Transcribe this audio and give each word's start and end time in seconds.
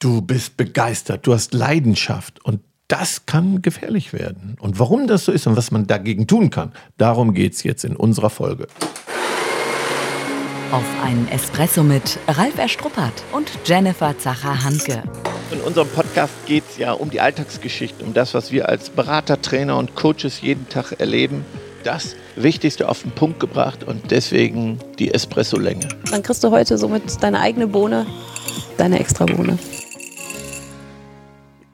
Du 0.00 0.20
bist 0.22 0.56
begeistert, 0.56 1.26
du 1.26 1.34
hast 1.34 1.54
Leidenschaft 1.54 2.44
und 2.44 2.60
das 2.86 3.26
kann 3.26 3.62
gefährlich 3.62 4.12
werden. 4.12 4.56
Und 4.60 4.78
warum 4.78 5.08
das 5.08 5.24
so 5.24 5.32
ist 5.32 5.48
und 5.48 5.56
was 5.56 5.72
man 5.72 5.88
dagegen 5.88 6.28
tun 6.28 6.50
kann, 6.50 6.72
darum 6.98 7.34
geht 7.34 7.54
es 7.54 7.64
jetzt 7.64 7.84
in 7.84 7.96
unserer 7.96 8.30
Folge. 8.30 8.68
Auf 10.70 10.84
einen 11.02 11.26
Espresso 11.32 11.82
mit 11.82 12.16
Ralf 12.28 12.56
Erstruppert 12.58 13.24
und 13.32 13.50
Jennifer 13.64 14.16
Zacher-Hanke. 14.16 15.02
In 15.50 15.58
unserem 15.62 15.88
Podcast 15.88 16.46
geht 16.46 16.62
es 16.70 16.76
ja 16.76 16.92
um 16.92 17.10
die 17.10 17.20
Alltagsgeschichte, 17.20 18.04
um 18.04 18.14
das, 18.14 18.34
was 18.34 18.52
wir 18.52 18.68
als 18.68 18.90
Berater, 18.90 19.42
Trainer 19.42 19.78
und 19.78 19.96
Coaches 19.96 20.42
jeden 20.42 20.68
Tag 20.68 21.00
erleben. 21.00 21.44
Das 21.82 22.14
Wichtigste 22.36 22.88
auf 22.88 23.02
den 23.02 23.10
Punkt 23.10 23.40
gebracht 23.40 23.82
und 23.82 24.12
deswegen 24.12 24.78
die 25.00 25.12
Espresso-Länge. 25.12 25.88
Dann 26.08 26.22
kriegst 26.22 26.44
du 26.44 26.52
heute 26.52 26.78
somit 26.78 27.20
deine 27.20 27.40
eigene 27.40 27.66
Bohne, 27.66 28.06
deine 28.76 29.00
Extra-Bohne. 29.00 29.58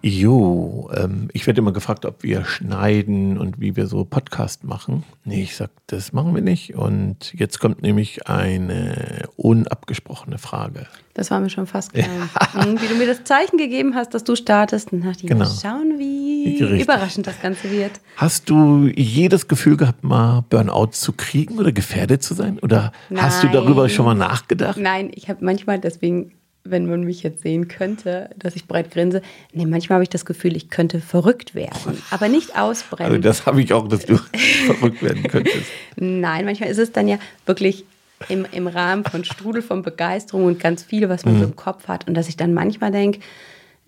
Jo, 0.07 0.91
ähm, 0.95 1.29
ich 1.33 1.47
werde 1.47 1.61
immer 1.61 1.73
gefragt, 1.73 2.05
ob 2.05 2.23
wir 2.23 2.45
schneiden 2.45 3.39
und 3.39 3.59
wie 3.59 3.75
wir 3.75 3.87
so 3.87 4.05
Podcast 4.05 4.63
machen. 4.63 5.03
Nee, 5.25 5.45
ich 5.45 5.57
sag, 5.57 5.71
das 5.87 6.13
machen 6.13 6.35
wir 6.35 6.43
nicht. 6.43 6.75
Und 6.75 7.33
jetzt 7.33 7.59
kommt 7.59 7.81
nämlich 7.81 8.27
eine 8.29 9.23
unabgesprochene 9.37 10.37
Frage. 10.37 10.87
Das 11.15 11.31
war 11.31 11.41
mir 11.41 11.49
schon 11.49 11.67
fast 11.67 11.93
klar. 11.95 12.07
Ja. 12.55 12.83
Wie 12.83 12.87
du 12.87 12.97
mir 12.97 13.07
das 13.07 13.25
Zeichen 13.25 13.57
gegeben 13.57 13.95
hast, 13.95 14.13
dass 14.13 14.25
du 14.25 14.37
startest, 14.37 14.93
dann 14.93 15.01
dachte 15.01 15.21
ich, 15.23 15.31
Genau. 15.31 15.47
mal 15.47 15.51
schauen, 15.51 15.99
wie 15.99 16.59
Richtig. 16.61 16.83
überraschend 16.83 17.27
das 17.27 17.41
Ganze 17.41 17.71
wird. 17.71 17.93
Hast 18.17 18.51
du 18.51 18.89
jedes 18.95 19.49
Gefühl 19.49 19.79
gehabt, 19.79 20.05
mal 20.05 20.45
Burnout 20.51 20.89
zu 20.93 21.15
kriegen 21.15 21.59
oder 21.59 21.73
gefährdet 21.73 22.23
zu 22.23 22.35
sein? 22.35 22.59
Oder 22.59 22.93
hast 23.17 23.43
du 23.43 23.49
darüber 23.49 23.83
Nein. 23.85 23.91
schon 23.91 24.05
mal 24.05 24.15
nachgedacht? 24.15 24.77
Nein, 24.77 25.11
ich 25.15 25.31
habe 25.31 25.43
manchmal 25.43 25.79
deswegen, 25.81 26.33
wenn 26.65 26.87
man 26.87 27.03
mich 27.05 27.23
jetzt 27.23 27.43
sehen 27.43 27.69
könnte, 27.69 28.31
dass 28.39 28.57
ich 28.57 28.67
breit 28.67 28.91
grinse, 28.91 29.21
nee, 29.53 29.67
manchmal 29.67 29.97
habe 29.97 30.03
ich 30.03 30.09
das 30.09 30.25
Gefühl, 30.25 30.57
ich 30.57 30.71
könnte 30.71 31.01
verrückt 31.01 31.55
werden, 31.55 32.03
aber 32.11 32.29
nicht 32.29 32.59
ausbrennen. 32.59 33.13
Also 33.13 33.23
das 33.23 33.45
habe 33.47 33.61
ich 33.63 33.73
auch, 33.75 33.87
dass 33.87 34.07
du 34.07 34.17
verrückt 34.67 35.03
werden 35.03 35.23
könntest. 35.25 35.67
Nein, 35.97 36.45
manchmal 36.47 36.71
ist 36.71 36.79
es 36.79 36.91
dann 36.93 37.07
ja 37.07 37.19
wirklich 37.45 37.85
im, 38.31 38.47
im 38.53 38.67
Rahmen 38.67 39.05
von 39.05 39.25
Strudel 39.25 39.61
von 39.61 39.83
Begeisterung 39.83 40.47
und 40.47 40.59
ganz 40.61 40.83
viel, 40.83 41.09
was 41.11 41.25
Mhm. 41.25 41.33
man 41.33 41.41
so 41.41 41.47
im 41.49 41.57
Kopf 41.57 41.89
hat. 41.89 42.09
Und 42.09 42.15
dass 42.15 42.29
ich 42.29 42.37
dann 42.37 42.55
manchmal 42.55 42.91
denke, 42.91 43.21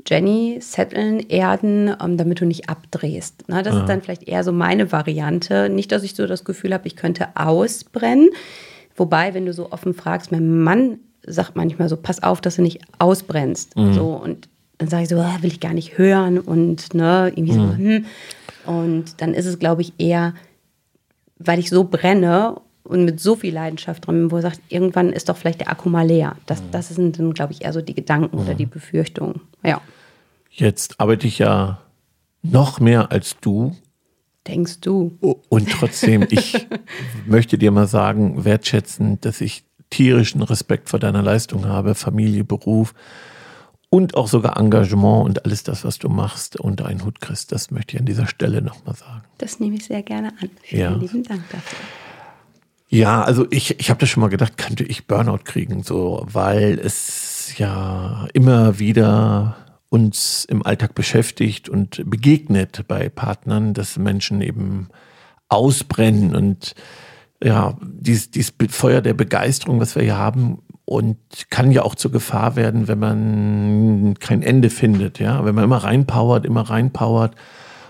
Jenny, 0.07 0.59
setteln, 0.61 1.21
erden, 1.31 1.93
ähm, 2.01 2.17
damit 2.17 2.41
du 2.41 2.45
nicht 2.45 2.69
abdrehst. 2.69 3.45
Na, 3.49 3.63
das 3.63 3.75
ist 3.75 3.87
dann 3.89 4.03
vielleicht 4.03 4.29
eher 4.29 4.45
so 4.45 4.53
meine 4.53 4.93
Variante. 4.93 5.69
Nicht, 5.69 5.91
dass 5.91 6.03
ich 6.05 6.15
so 6.15 6.27
das 6.27 6.45
Gefühl 6.45 6.75
habe, 6.75 6.87
ich 6.87 6.95
könnte 6.95 7.29
ausbrennen. 7.35 8.29
Wobei, 8.95 9.35
wenn 9.35 9.47
du 9.47 9.53
so 9.53 9.73
offen 9.73 9.95
fragst, 9.95 10.31
mein 10.31 10.63
Mann 10.63 10.99
sagt 11.27 11.57
manchmal 11.57 11.89
so, 11.89 11.97
pass 11.97 12.23
auf, 12.23 12.41
dass 12.41 12.57
du 12.57 12.63
nicht 12.63 12.81
ausbrennst. 12.99 13.75
So, 13.75 14.09
und 14.11 14.49
dann 14.79 14.89
sage 14.89 15.05
ich 15.05 15.09
so, 15.09 15.17
ah, 15.17 15.39
will 15.41 15.51
ich 15.51 15.61
gar 15.61 15.73
nicht 15.73 15.99
hören 15.99 16.39
und 16.39 16.95
ne, 16.95 17.33
irgendwie 17.35 17.55
so, 17.55 17.63
hm. 17.63 18.07
Und 18.67 19.21
dann 19.21 19.33
ist 19.33 19.47
es, 19.47 19.59
glaube 19.59 19.83
ich, 19.83 19.93
eher, 19.99 20.35
weil 21.39 21.59
ich 21.59 21.71
so 21.71 21.85
brenne 21.85 22.61
und 22.83 23.05
mit 23.05 23.21
so 23.21 23.37
viel 23.37 23.55
Leidenschaft 23.55 24.07
drin 24.07 24.23
bin, 24.23 24.31
wo 24.31 24.37
er 24.37 24.43
sagt, 24.43 24.61
irgendwann 24.69 25.13
ist 25.13 25.29
doch 25.29 25.37
vielleicht 25.37 25.61
der 25.61 25.71
Akku 25.71 25.89
mal 25.89 26.07
leer. 26.07 26.37
Das, 26.47 26.63
das 26.71 26.89
sind 26.89 27.19
dann, 27.19 27.33
glaube 27.33 27.53
ich, 27.53 27.65
eher 27.65 27.73
so 27.73 27.81
die 27.81 27.95
Gedanken 27.95 28.37
oder 28.37 28.55
die 28.55 28.67
Befürchtungen. 28.67 29.41
Ja. 29.65 29.81
Jetzt 30.51 31.01
arbeite 31.01 31.27
ich 31.27 31.39
ja 31.39 31.81
noch 32.43 32.81
mehr 32.81 33.13
als 33.13 33.37
du. 33.41 33.77
Denkst 34.47 34.81
du? 34.81 35.17
Und 35.49 35.71
trotzdem, 35.71 36.27
ich 36.31 36.67
möchte 37.27 37.59
dir 37.59 37.71
mal 37.73 37.89
sagen, 37.89 38.45
wertschätzen, 38.45 39.21
dass 39.21 39.41
ich 39.41 39.65
tierischen 39.91 40.43
Respekt 40.43 40.89
vor 40.89 40.99
deiner 40.99 41.23
Leistung 41.23 41.67
habe, 41.67 41.95
Familie, 41.95 42.45
Beruf 42.45 42.95
und 43.89 44.15
auch 44.17 44.29
sogar 44.29 44.59
Engagement 44.59 45.25
und 45.27 45.45
alles 45.45 45.63
das, 45.63 45.85
was 45.85 45.99
du 45.99 46.09
machst, 46.09 46.59
unter 46.59 46.87
einen 46.87 47.05
Hut 47.05 47.21
kriegst. 47.21 47.53
Das 47.53 47.71
möchte 47.71 47.95
ich 47.95 48.01
an 48.01 48.07
dieser 48.07 48.27
Stelle 48.27 48.63
nochmal 48.63 48.97
sagen. 48.97 49.23
Das 49.39 49.61
nehme 49.61 49.77
ich 49.77 49.85
sehr 49.87 50.03
gerne 50.03 50.29
an. 50.41 50.51
Vielen 50.63 50.81
Ja. 50.81 50.91
lieben 50.95 51.23
Dank 51.23 51.43
dafür. 51.51 51.79
Ja, 52.89 53.23
also 53.23 53.47
ich, 53.51 53.81
ich 53.81 53.91
habe 53.91 53.99
das 54.01 54.09
schon 54.09 54.21
mal 54.21 54.29
gedacht, 54.29 54.57
könnte 54.59 54.85
ich 54.85 55.07
Burnout 55.07 55.41
kriegen, 55.45 55.83
so, 55.83 56.25
weil 56.31 56.79
es 56.79 57.57
ja 57.59 58.29
immer 58.33 58.79
wieder 58.79 59.57
uns 59.89 60.45
im 60.45 60.65
Alltag 60.65 60.95
beschäftigt 60.95 61.69
und 61.69 62.03
begegnet 62.09 62.85
bei 62.87 63.09
Partnern, 63.09 63.75
dass 63.75 63.99
Menschen 63.99 64.41
eben 64.41 64.89
ausbrennen 65.49 66.35
und 66.35 66.75
ja, 67.43 67.77
dieses, 67.83 68.31
dieses 68.31 68.53
Feuer 68.71 69.01
der 69.01 69.15
Begeisterung, 69.15 69.81
was 69.81 69.95
wir 69.95 70.03
hier 70.03 70.17
haben, 70.19 70.63
und 70.85 71.19
kann 71.51 71.73
ja 71.73 71.83
auch 71.83 71.97
zur 71.97 72.13
Gefahr 72.13 72.55
werden, 72.55 72.87
wenn 72.87 72.99
man 72.99 74.15
kein 74.21 74.43
Ende 74.43 74.71
findet, 74.71 75.19
ja, 75.19 75.45
wenn 75.45 75.55
man 75.55 75.65
immer 75.65 75.79
reinpowert, 75.79 76.47
immer 76.47 76.63
reinpowert 76.63 77.35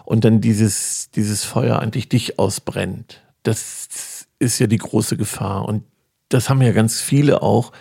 und 0.07 0.25
dann 0.25 0.41
dieses, 0.41 1.11
dieses 1.11 1.45
Feuer 1.45 1.81
eigentlich 1.81 2.09
dich 2.09 2.39
ausbrennt. 2.39 3.23
Das 3.43 4.27
ist 4.39 4.59
ja 4.59 4.67
die 4.67 4.79
große 4.79 5.17
Gefahr. 5.17 5.69
Und 5.69 5.85
das 6.31 6.49
haben 6.49 6.63
ja 6.63 6.73
ganz 6.73 7.01
viele 7.01 7.43
auch 7.43 7.73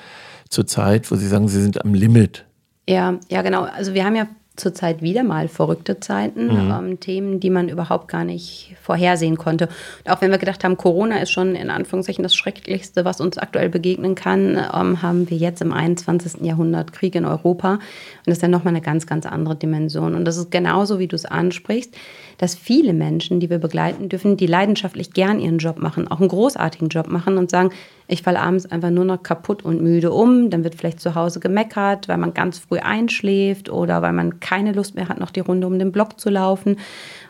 zur 0.50 0.68
Zeit, 0.68 1.10
wo 1.12 1.16
sie 1.16 1.28
sagen, 1.28 1.48
sie 1.48 1.62
sind 1.62 1.84
am 1.84 1.94
Limit. 1.94 2.46
Ja, 2.88 3.18
ja, 3.30 3.42
genau. 3.42 3.64
Also 3.64 3.94
wir 3.94 4.04
haben 4.06 4.16
ja 4.16 4.28
zurzeit 4.56 5.02
wieder 5.02 5.24
mal 5.24 5.48
verrückte 5.48 6.00
Zeiten, 6.00 6.50
ähm, 6.50 7.00
Themen, 7.00 7.40
die 7.40 7.50
man 7.50 7.70
überhaupt 7.70 8.08
gar 8.08 8.24
nicht 8.24 8.76
vorhersehen 8.82 9.38
konnte. 9.38 9.68
Und 10.06 10.12
auch 10.12 10.22
wenn 10.22 10.32
wir 10.32 10.38
gedacht 10.38 10.64
haben, 10.64 10.78
Corona 10.78 11.18
ist 11.18 11.32
schon 11.32 11.56
in 11.56 11.70
Anführungszeichen 11.70 12.24
das 12.24 12.36
Schrecklichste, 12.36 13.06
was 13.06 13.22
uns 13.22 13.38
aktuell 13.38 13.70
begegnen 13.70 14.16
kann, 14.16 14.58
ähm, 14.74 15.02
haben 15.02 15.30
wir 15.30 15.38
jetzt 15.38 15.62
im 15.62 15.74
21. 15.74 16.44
Jahrhundert 16.46 16.94
Krieg 16.94 17.16
in 17.16 17.26
Europa. 17.26 17.74
Und 17.74 17.82
das 18.26 18.38
ist 18.38 18.42
ja 18.42 18.48
nochmal 18.48 18.74
eine 18.74 18.82
ganz, 18.82 19.08
ganz 19.08 19.26
andere 19.26 19.56
Dimension. 19.56 20.16
Und 20.16 20.26
das 20.26 20.38
ist 20.38 20.52
genauso, 20.52 21.00
wie 21.00 21.08
du 21.08 21.16
es 21.16 21.26
ansprichst, 21.26 21.96
dass 22.38 22.56
viele 22.56 22.94
Menschen, 22.94 23.40
die 23.40 23.50
wir 23.50 23.60
begleiten 23.60 24.10
dürfen, 24.10 24.38
die 24.38 24.48
leidenschaftlich 24.48 25.12
gern 25.12 25.40
ihren 25.40 25.58
Job 25.58 25.80
machen, 25.80 26.08
auch 26.10 26.20
einen 26.20 26.30
großartigen 26.30 26.90
Job 26.90 27.08
machen 27.08 27.38
und 27.38 27.50
sagen, 27.50 27.72
ich 28.08 28.22
falle 28.22 28.40
abends 28.40 28.66
einfach 28.68 28.92
nur 28.92 29.06
noch 29.06 29.24
kaputt 29.24 29.66
und 29.66 29.82
müde 29.82 30.12
um. 30.12 30.50
Dann 30.52 30.64
wird 30.64 30.76
vielleicht 30.76 31.00
zu 31.00 31.16
Hause 31.16 31.40
gemeckert, 31.40 32.08
weil 32.08 32.18
man 32.18 32.34
ganz 32.34 32.60
früh 32.60 32.78
einschläft 32.78 33.70
oder 33.70 34.02
weil 34.02 34.14
man 34.14 34.40
keine 34.40 34.74
Lust 34.74 34.96
mehr 34.96 35.10
hat, 35.10 35.20
noch 35.20 35.32
die 35.32 35.40
Runde 35.40 35.66
um 35.66 35.80
den 35.80 35.92
Block 35.92 36.20
zu 36.20 36.30
laufen. 36.30 36.78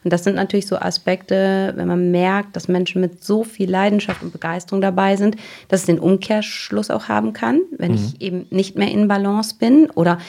Und 0.03 0.13
das 0.13 0.25
sind 0.25 0.35
natürlich 0.35 0.67
so 0.67 0.77
Aspekte, 0.77 1.73
wenn 1.75 1.87
man 1.87 2.11
merkt, 2.11 2.55
dass 2.55 2.67
Menschen 2.67 3.01
mit 3.01 3.23
so 3.23 3.43
viel 3.43 3.69
Leidenschaft 3.69 4.21
und 4.21 4.33
Begeisterung 4.33 4.81
dabei 4.81 5.15
sind, 5.15 5.37
dass 5.69 5.81
es 5.81 5.85
den 5.85 5.99
Umkehrschluss 5.99 6.91
auch 6.91 7.07
haben 7.07 7.31
kann, 7.33 7.61
wenn 7.77 7.93
ich 7.93 8.21
eben 8.21 8.45
nicht 8.49 8.77
mehr 8.77 8.91
in 8.91 9.07
Balance 9.07 9.55
bin 9.57 9.89
oder 9.91 10.19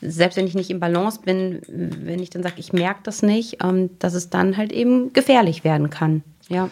selbst 0.00 0.36
wenn 0.36 0.46
ich 0.46 0.54
nicht 0.54 0.70
in 0.70 0.78
Balance 0.78 1.20
bin, 1.24 1.62
wenn 1.68 2.20
ich 2.20 2.30
dann 2.30 2.42
sage, 2.42 2.56
ich 2.58 2.72
merke 2.72 3.00
das 3.02 3.22
nicht, 3.22 3.64
ähm, 3.64 3.90
dass 3.98 4.14
es 4.14 4.30
dann 4.30 4.56
halt 4.56 4.72
eben 4.72 5.12
gefährlich 5.12 5.64
werden 5.64 5.90
kann. 5.90 6.22
Ja. 6.48 6.70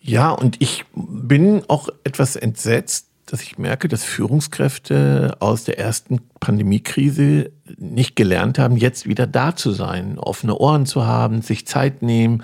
Ja, 0.00 0.30
und 0.30 0.56
ich 0.60 0.84
bin 0.94 1.62
auch 1.68 1.88
etwas 2.04 2.36
entsetzt, 2.36 3.06
dass 3.26 3.42
ich 3.42 3.58
merke, 3.58 3.86
dass 3.86 4.02
Führungskräfte 4.02 5.36
aus 5.38 5.64
der 5.64 5.78
ersten 5.78 6.20
Pandemiekrise 6.40 7.50
nicht 7.76 8.16
gelernt 8.16 8.58
haben, 8.58 8.76
jetzt 8.76 9.06
wieder 9.06 9.26
da 9.26 9.54
zu 9.54 9.70
sein, 9.70 10.18
offene 10.18 10.56
Ohren 10.56 10.84
zu 10.84 11.06
haben, 11.06 11.42
sich 11.42 11.66
Zeit 11.66 12.02
nehmen 12.02 12.42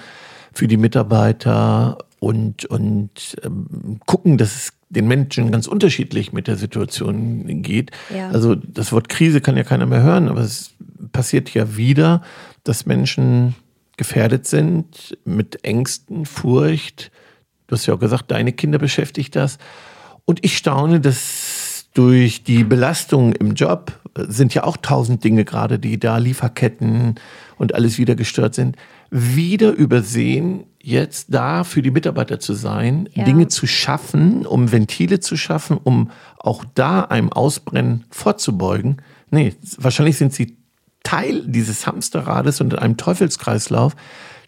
für 0.53 0.69
die 0.69 0.77
Mitarbeiter 0.77 1.99
und, 2.21 2.67
und 2.67 3.37
ähm, 3.43 4.01
gucken, 4.07 4.39
dass 4.39 4.55
es 4.55 4.73
den 4.89 5.09
Menschen 5.09 5.51
ganz 5.51 5.67
unterschiedlich 5.67 6.33
mit 6.33 6.47
der 6.47 6.57
Situation 6.57 7.63
geht. 7.63 7.91
Ja. 8.15 8.29
Also 8.29 8.55
das 8.55 8.93
Wort 8.93 9.09
Krise 9.09 9.41
kann 9.41 9.57
ja 9.57 9.65
keiner 9.65 9.87
mehr 9.87 10.03
hören, 10.03 10.29
aber 10.29 10.41
es 10.41 10.71
passiert 11.13 11.53
ja 11.53 11.77
wieder, 11.77 12.23
dass 12.63 12.87
Menschen 12.87 13.57
gefährdet 13.97 14.47
sind 14.47 15.19
mit 15.25 15.65
Ängsten, 15.65 16.27
Furcht. 16.27 17.11
Du 17.67 17.75
hast 17.75 17.87
ja 17.87 17.95
auch 17.95 17.99
gesagt, 17.99 18.31
deine 18.31 18.53
Kinder 18.53 18.79
beschäftigt 18.79 19.37
das. 19.37 19.59
Und 20.25 20.45
ich 20.45 20.57
staune, 20.57 21.01
dass 21.01 21.87
durch 21.95 22.45
die 22.45 22.65
Belastung 22.65 23.33
im 23.33 23.55
Job 23.55 23.93
sind 24.29 24.55
ja 24.55 24.65
auch 24.65 24.77
tausend 24.77 25.25
Dinge 25.25 25.45
gerade, 25.45 25.79
die 25.79 25.99
da 25.99 26.19
Lieferketten 26.19 27.15
und 27.59 27.75
alles 27.75 27.99
wieder 27.99 28.15
gestört 28.15 28.55
sind, 28.55 28.77
wieder 29.11 29.73
übersehen, 29.73 30.65
jetzt 30.83 31.33
da 31.33 31.65
für 31.65 31.83
die 31.83 31.91
Mitarbeiter 31.91 32.39
zu 32.39 32.55
sein, 32.55 33.09
Ja. 33.15 33.25
Dinge 33.25 33.49
zu 33.49 33.67
schaffen, 33.67 34.47
um 34.47 34.73
Ventile 34.73 35.21
zu 35.21 35.37
schaffen, 35.37 35.79
um 35.83 36.11
auch 36.39 36.65
da 36.75 37.03
einem 37.03 37.33
Ausbrennen 37.33 38.05
vorzubeugen. 38.11 39.03
Nee, 39.31 39.55
wahrscheinlich 39.79 40.19
sind 40.19 40.33
sie 40.33 40.57
Teil 41.03 41.43
dieses 41.47 41.87
Hamsterrades 41.87 42.61
und 42.61 42.79
einem 42.79 42.97
Teufelskreislauf, 42.97 43.95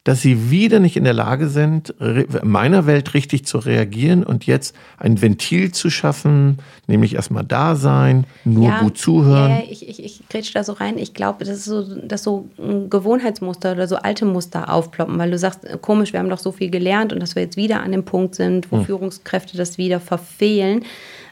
dass 0.04 0.22
sie 0.22 0.50
wieder 0.50 0.80
nicht 0.80 0.96
in 0.96 1.04
der 1.04 1.12
Lage 1.12 1.48
sind, 1.48 1.94
meiner 2.42 2.86
Welt 2.86 3.14
richtig 3.14 3.44
zu 3.44 3.58
reagieren 3.58 4.24
und 4.24 4.46
jetzt 4.46 4.74
ein 4.96 5.20
Ventil 5.20 5.72
zu 5.72 5.90
schaffen, 5.90 6.58
nämlich 6.86 7.14
erstmal 7.14 7.44
da 7.44 7.76
sein, 7.76 8.24
nur 8.44 8.70
gut 8.80 8.98
zuhören. 8.98 9.50
Ja, 9.50 9.58
ja 9.58 9.64
ich, 9.68 9.88
ich, 9.88 10.04
ich 10.04 10.28
grätsch 10.28 10.54
da 10.54 10.64
so 10.64 10.72
rein. 10.72 10.98
Ich 10.98 11.14
glaube, 11.14 11.44
das 11.44 11.58
ist 11.58 11.64
so, 11.64 11.82
dass 11.82 12.22
so 12.22 12.48
ein 12.58 12.88
Gewohnheitsmuster 12.90 13.72
oder 13.72 13.86
so 13.86 13.96
alte 13.96 14.24
Muster 14.24 14.72
aufploppen, 14.72 15.18
weil 15.18 15.30
du 15.30 15.38
sagst, 15.38 15.64
äh, 15.64 15.78
komisch, 15.80 16.12
wir 16.12 16.20
haben 16.20 16.30
doch 16.30 16.38
so 16.38 16.52
viel 16.52 16.70
gelernt 16.70 17.12
und 17.12 17.20
dass 17.20 17.34
wir 17.34 17.42
jetzt 17.42 17.56
wieder 17.56 17.82
an 17.82 17.92
dem 17.92 18.04
Punkt 18.04 18.34
sind, 18.34 18.70
Hm. 18.70 18.70
wo 18.70 18.84
Führungskräfte 18.84 19.56
das 19.56 19.78
wieder 19.78 20.00
verfehlen. 20.00 20.84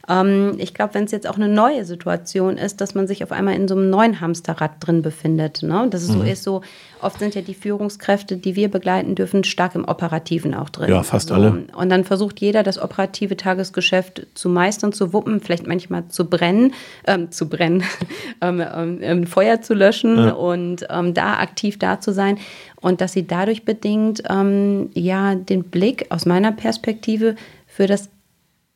Ähm, 0.09 0.55
ich 0.59 0.75
glaube, 0.75 0.95
wenn 0.95 1.05
es 1.05 1.13
jetzt 1.13 1.29
auch 1.29 1.37
eine 1.37 1.49
neue 1.49 1.85
Situation 1.85 2.57
ist, 2.57 2.81
dass 2.81 2.95
man 2.95 3.07
sich 3.07 3.25
auf 3.25 3.33
einmal 3.33 3.55
in 3.55 3.69
so 3.69 3.75
einem 3.75 3.91
neuen 3.91 4.21
Hamsterrad 4.21 4.73
drin 4.81 5.03
befindet. 5.03 5.63
Ne? 5.63 5.89
Dass 5.91 6.03
es 6.03 6.11
mhm. 6.11 6.19
so 6.19 6.23
ist, 6.23 6.43
so 6.43 6.61
oft 7.01 7.19
sind 7.19 7.35
ja 7.35 7.43
die 7.43 7.55
Führungskräfte, 7.55 8.37
die 8.37 8.57
wir 8.57 8.71
begleiten 8.71 9.15
dürfen, 9.15 9.45
stark 9.45 9.75
im 9.75 9.85
Operativen 9.85 10.55
auch 10.55 10.71
drin. 10.71 10.91
Ja, 10.91 11.03
fast 11.03 11.29
so. 11.29 11.35
alle. 11.35 11.65
Und 11.77 11.91
dann 11.91 12.05
versucht 12.05 12.41
jeder, 12.41 12.63
das 12.63 12.79
operative 12.79 13.37
Tagesgeschäft 13.37 14.27
zu 14.35 14.49
meistern, 14.49 14.93
zu 14.93 15.13
wuppen, 15.13 15.41
vielleicht 15.41 15.67
manchmal 15.67 16.09
zu 16.09 16.29
brennen, 16.29 16.73
ähm, 17.07 17.31
zu 17.31 17.49
brennen, 17.49 17.83
ähm, 18.41 18.61
ähm, 18.61 18.99
ähm, 19.03 19.27
Feuer 19.27 19.61
zu 19.61 19.75
löschen 19.75 20.17
ja. 20.17 20.31
und 20.33 20.87
ähm, 20.91 21.15
da 21.15 21.35
aktiv 21.35 21.79
da 21.79 22.01
zu 22.01 22.13
sein. 22.13 22.39
Und 22.81 23.01
dass 23.01 23.13
sie 23.13 23.27
dadurch 23.27 23.65
bedingt 23.65 24.23
ähm, 24.29 24.91
ja 24.95 25.35
den 25.35 25.65
Blick 25.65 26.07
aus 26.11 26.27
meiner 26.27 26.53
Perspektive 26.53 27.35
für 27.67 27.87
das 27.87 28.11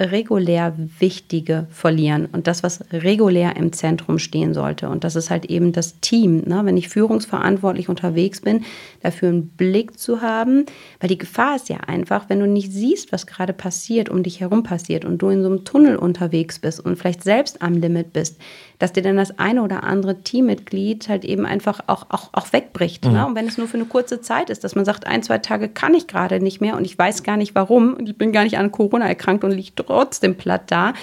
regulär 0.01 0.75
Wichtige 0.99 1.67
verlieren 1.71 2.27
und 2.33 2.47
das, 2.47 2.63
was 2.63 2.85
regulär 2.93 3.57
im 3.57 3.73
Zentrum 3.73 4.19
stehen 4.19 4.55
sollte. 4.55 4.89
Und 4.89 5.05
das 5.05 5.17
ist 5.17 5.31
halt 5.31 5.45
eben 5.47 5.73
das 5.73 6.01
Team. 6.01 6.43
Ne? 6.47 6.63
Wenn 6.65 6.77
ich 6.77 6.89
führungsverantwortlich 6.89 7.89
unterwegs 7.89 8.41
bin, 8.41 8.65
dafür 9.03 9.29
einen 9.29 9.49
Blick 9.49 9.99
zu 9.99 10.23
haben, 10.23 10.67
weil 10.99 11.09
die 11.09 11.19
Gefahr 11.19 11.57
ist 11.57 11.69
ja 11.69 11.79
einfach, 11.87 12.29
wenn 12.29 12.41
du 12.41 12.47
nicht 12.47 12.73
siehst, 12.73 13.13
was 13.13 13.27
gerade 13.27 13.53
passiert, 13.53 14.09
um 14.09 14.23
dich 14.23 14.41
herum 14.41 14.63
passiert 14.63 15.05
und 15.05 15.19
du 15.19 15.29
in 15.29 15.43
so 15.43 15.49
einem 15.49 15.65
Tunnel 15.65 15.97
unterwegs 15.97 16.59
bist 16.59 16.81
und 16.81 16.97
vielleicht 16.97 17.23
selbst 17.23 17.63
am 17.63 17.75
Limit 17.75 18.13
bist, 18.13 18.41
dass 18.81 18.93
dir 18.93 19.03
dann 19.03 19.17
das 19.17 19.39
eine 19.39 19.63
oder 19.63 19.85
andere 19.85 20.23
Teammitglied 20.23 21.09
halt 21.09 21.25
eben 21.25 21.47
einfach 21.47 21.81
auch, 21.87 22.07
auch, 22.09 22.31
auch 22.33 22.53
wegbricht. 22.53 23.05
Ne? 23.05 23.11
Mhm. 23.11 23.17
Ne? 23.17 23.27
Und 23.27 23.35
wenn 23.37 23.47
es 23.47 23.59
nur 23.59 23.69
für 23.69 23.77
eine 23.77 23.85
kurze 23.85 24.21
Zeit 24.21 24.51
ist, 24.51 24.65
dass 24.65 24.75
man 24.75 24.85
sagt, 24.85 25.07
ein, 25.07 25.23
zwei 25.23 25.39
Tage 25.39 25.69
kann 25.69 25.95
ich 25.95 26.09
gerade 26.09 26.41
nicht 26.41 26.61
mehr 26.61 26.77
und 26.77 26.85
ich 26.85 26.99
weiß 26.99 27.23
gar 27.23 27.37
nicht 27.37 27.55
warum 27.55 27.95
und 27.95 28.09
ich 28.09 28.17
bin 28.17 28.33
gar 28.33 28.43
nicht 28.43 28.59
an 28.59 28.73
Corona 28.73 29.07
erkrankt 29.07 29.45
und 29.45 29.53
liege 29.53 29.73
trotzdem 29.77 30.35
platt 30.35 30.63
da, 30.69 30.95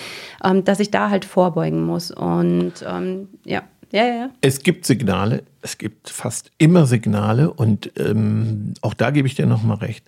ähm, 0.44 0.66
dass 0.66 0.80
ich 0.80 0.92
da 0.92 1.10
halt 1.10 1.24
vorbeugen 1.24 1.86
muss. 1.86 2.12
Und 2.12 2.74
ähm, 2.86 3.30
ja. 3.46 3.64
Ja, 3.94 4.06
ja. 4.06 4.30
Es 4.42 4.64
gibt 4.64 4.86
Signale, 4.86 5.44
es 5.62 5.78
gibt 5.78 6.10
fast 6.10 6.52
immer 6.58 6.86
Signale 6.86 7.54
und 7.54 7.90
ähm, 7.98 8.74
auch 8.82 8.94
da 8.94 9.12
gebe 9.12 9.30
ich 9.30 9.36
dir 9.36 9.46
nochmal 9.46 9.78
recht. 9.78 10.06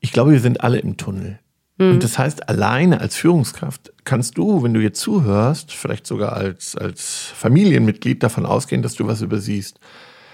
Ich 0.00 0.10
glaube, 0.10 0.32
wir 0.32 0.40
sind 0.40 0.62
alle 0.62 0.78
im 0.80 0.96
Tunnel. 0.96 1.38
Mhm. 1.78 1.92
Und 1.92 2.04
das 2.04 2.18
heißt, 2.18 2.48
alleine 2.48 3.00
als 3.00 3.16
Führungskraft 3.16 3.92
kannst 4.04 4.36
du, 4.36 4.62
wenn 4.62 4.74
du 4.74 4.80
jetzt 4.80 5.00
zuhörst, 5.00 5.72
vielleicht 5.72 6.06
sogar 6.06 6.34
als, 6.34 6.76
als 6.76 7.32
Familienmitglied 7.34 8.22
davon 8.22 8.46
ausgehen, 8.46 8.82
dass 8.82 8.94
du 8.94 9.06
was 9.06 9.22
übersiehst. 9.22 9.78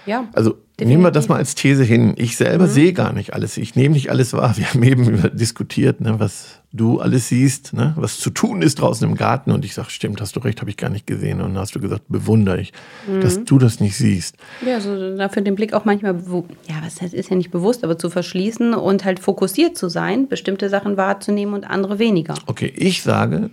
Ja. 0.05 0.27
Also 0.33 0.57
Definitiv. 0.77 0.89
Nehmen 0.89 1.03
wir 1.03 1.11
das 1.11 1.29
mal 1.29 1.37
als 1.37 1.55
These 1.55 1.85
hin. 1.85 2.15
Ich 2.17 2.35
selber 2.35 2.65
mhm. 2.65 2.69
sehe 2.69 2.91
gar 2.91 3.13
nicht 3.13 3.33
alles. 3.33 3.55
Ich 3.55 3.75
nehme 3.75 3.95
nicht 3.95 4.09
alles 4.09 4.33
wahr. 4.33 4.57
Wir 4.57 4.67
haben 4.67 4.83
eben 4.83 5.07
über 5.09 5.29
diskutiert, 5.29 6.01
ne, 6.01 6.19
was 6.19 6.59
du 6.75 6.99
alles 6.99 7.29
siehst, 7.29 7.73
ne, 7.73 7.93
was 7.97 8.19
zu 8.19 8.29
tun 8.29 8.61
ist 8.61 8.79
draußen 8.79 9.07
im 9.07 9.15
Garten. 9.15 9.51
Und 9.51 9.65
ich 9.65 9.73
sage, 9.73 9.89
stimmt, 9.89 10.21
hast 10.21 10.35
du 10.35 10.39
recht, 10.39 10.61
habe 10.61 10.69
ich 10.69 10.77
gar 10.77 10.89
nicht 10.89 11.07
gesehen. 11.07 11.41
Und 11.41 11.53
dann 11.53 11.59
hast 11.59 11.75
du 11.75 11.79
gesagt, 11.79 12.03
bewundere 12.07 12.59
ich, 12.59 12.73
mhm. 13.07 13.21
dass 13.21 13.43
du 13.43 13.57
das 13.57 13.79
nicht 13.79 13.97
siehst. 13.97 14.35
Ja, 14.65 14.79
so 14.79 15.15
dafür 15.15 15.41
den 15.41 15.55
Blick 15.55 15.73
auch 15.73 15.85
manchmal, 15.85 16.15
ja, 16.67 16.75
was 16.83 17.01
heißt, 17.01 17.13
ist 17.13 17.29
ja 17.29 17.35
nicht 17.35 17.51
bewusst, 17.51 17.83
aber 17.83 17.97
zu 17.97 18.09
verschließen 18.09 18.73
und 18.73 19.05
halt 19.05 19.19
fokussiert 19.19 19.77
zu 19.77 19.89
sein, 19.89 20.27
bestimmte 20.27 20.69
Sachen 20.69 20.97
wahrzunehmen 20.97 21.53
und 21.53 21.63
andere 21.63 21.99
weniger. 21.99 22.35
Okay, 22.47 22.71
ich 22.75 23.01
sage, 23.01 23.49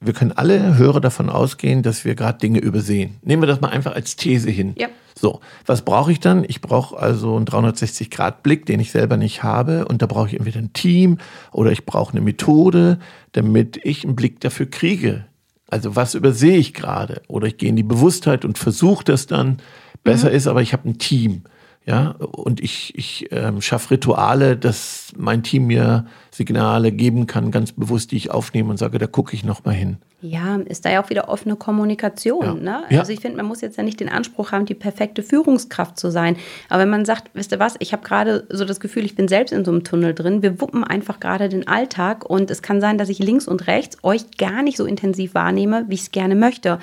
wir 0.00 0.12
können 0.14 0.32
alle 0.32 0.78
Hörer 0.78 1.00
davon 1.00 1.28
ausgehen, 1.28 1.82
dass 1.82 2.04
wir 2.04 2.14
gerade 2.14 2.38
Dinge 2.38 2.60
übersehen. 2.60 3.16
Nehmen 3.22 3.42
wir 3.42 3.46
das 3.46 3.60
mal 3.60 3.68
einfach 3.68 3.94
als 3.94 4.16
These 4.16 4.50
hin. 4.50 4.74
Ja. 4.78 4.88
So, 5.20 5.40
was 5.66 5.82
brauche 5.82 6.10
ich 6.10 6.18
dann? 6.18 6.44
Ich 6.48 6.62
brauche 6.62 6.98
also 6.98 7.36
einen 7.36 7.44
360-Grad-Blick, 7.44 8.64
den 8.64 8.80
ich 8.80 8.90
selber 8.90 9.18
nicht 9.18 9.42
habe. 9.42 9.84
Und 9.84 10.00
da 10.00 10.06
brauche 10.06 10.28
ich 10.28 10.34
entweder 10.34 10.60
ein 10.60 10.72
Team 10.72 11.18
oder 11.52 11.72
ich 11.72 11.84
brauche 11.84 12.12
eine 12.12 12.22
Methode, 12.22 12.98
damit 13.32 13.78
ich 13.84 14.04
einen 14.04 14.16
Blick 14.16 14.40
dafür 14.40 14.64
kriege. 14.64 15.26
Also 15.68 15.94
was 15.94 16.14
übersehe 16.14 16.56
ich 16.56 16.72
gerade? 16.72 17.20
Oder 17.28 17.48
ich 17.48 17.58
gehe 17.58 17.68
in 17.68 17.76
die 17.76 17.82
Bewusstheit 17.82 18.46
und 18.46 18.56
versuche 18.56 19.04
das 19.04 19.26
dann. 19.26 19.58
Besser 20.04 20.30
mhm. 20.30 20.36
ist 20.36 20.46
aber, 20.46 20.62
ich 20.62 20.72
habe 20.72 20.88
ein 20.88 20.96
Team. 20.96 21.42
Ja, 21.86 22.10
und 22.20 22.60
ich, 22.60 22.92
ich 22.96 23.28
ähm, 23.32 23.62
schaffe 23.62 23.92
Rituale, 23.92 24.56
dass 24.56 25.12
mein 25.16 25.42
Team 25.42 25.66
mir 25.66 26.06
Signale 26.30 26.92
geben 26.92 27.26
kann, 27.26 27.50
ganz 27.50 27.72
bewusst, 27.72 28.12
die 28.12 28.16
ich 28.16 28.30
aufnehme 28.30 28.70
und 28.70 28.76
sage, 28.76 28.98
da 28.98 29.06
gucke 29.06 29.34
ich 29.34 29.44
nochmal 29.44 29.74
hin. 29.74 29.96
Ja, 30.22 30.56
ist 30.56 30.84
da 30.84 30.90
ja 30.90 31.02
auch 31.02 31.08
wieder 31.08 31.30
offene 31.30 31.56
Kommunikation. 31.56 32.44
Ja. 32.44 32.54
Ne? 32.54 32.84
Ja. 32.90 33.00
Also 33.00 33.12
ich 33.12 33.20
finde, 33.20 33.38
man 33.38 33.46
muss 33.46 33.62
jetzt 33.62 33.78
ja 33.78 33.82
nicht 33.82 33.98
den 33.98 34.10
Anspruch 34.10 34.52
haben, 34.52 34.66
die 34.66 34.74
perfekte 34.74 35.22
Führungskraft 35.22 35.98
zu 35.98 36.10
sein. 36.10 36.36
Aber 36.68 36.82
wenn 36.82 36.90
man 36.90 37.06
sagt, 37.06 37.30
wisst 37.32 37.52
ihr 37.52 37.58
was, 37.58 37.76
ich 37.78 37.94
habe 37.94 38.02
gerade 38.02 38.46
so 38.50 38.66
das 38.66 38.80
Gefühl, 38.80 39.06
ich 39.06 39.14
bin 39.14 39.28
selbst 39.28 39.52
in 39.52 39.64
so 39.64 39.70
einem 39.70 39.82
Tunnel 39.82 40.14
drin, 40.14 40.42
wir 40.42 40.60
wuppen 40.60 40.84
einfach 40.84 41.18
gerade 41.18 41.48
den 41.48 41.66
Alltag 41.66 42.28
und 42.28 42.50
es 42.50 42.60
kann 42.60 42.82
sein, 42.82 42.98
dass 42.98 43.08
ich 43.08 43.18
links 43.18 43.48
und 43.48 43.66
rechts 43.66 43.96
euch 44.02 44.30
gar 44.36 44.62
nicht 44.62 44.76
so 44.76 44.84
intensiv 44.84 45.34
wahrnehme, 45.34 45.86
wie 45.88 45.94
ich 45.94 46.02
es 46.02 46.10
gerne 46.10 46.34
möchte 46.34 46.78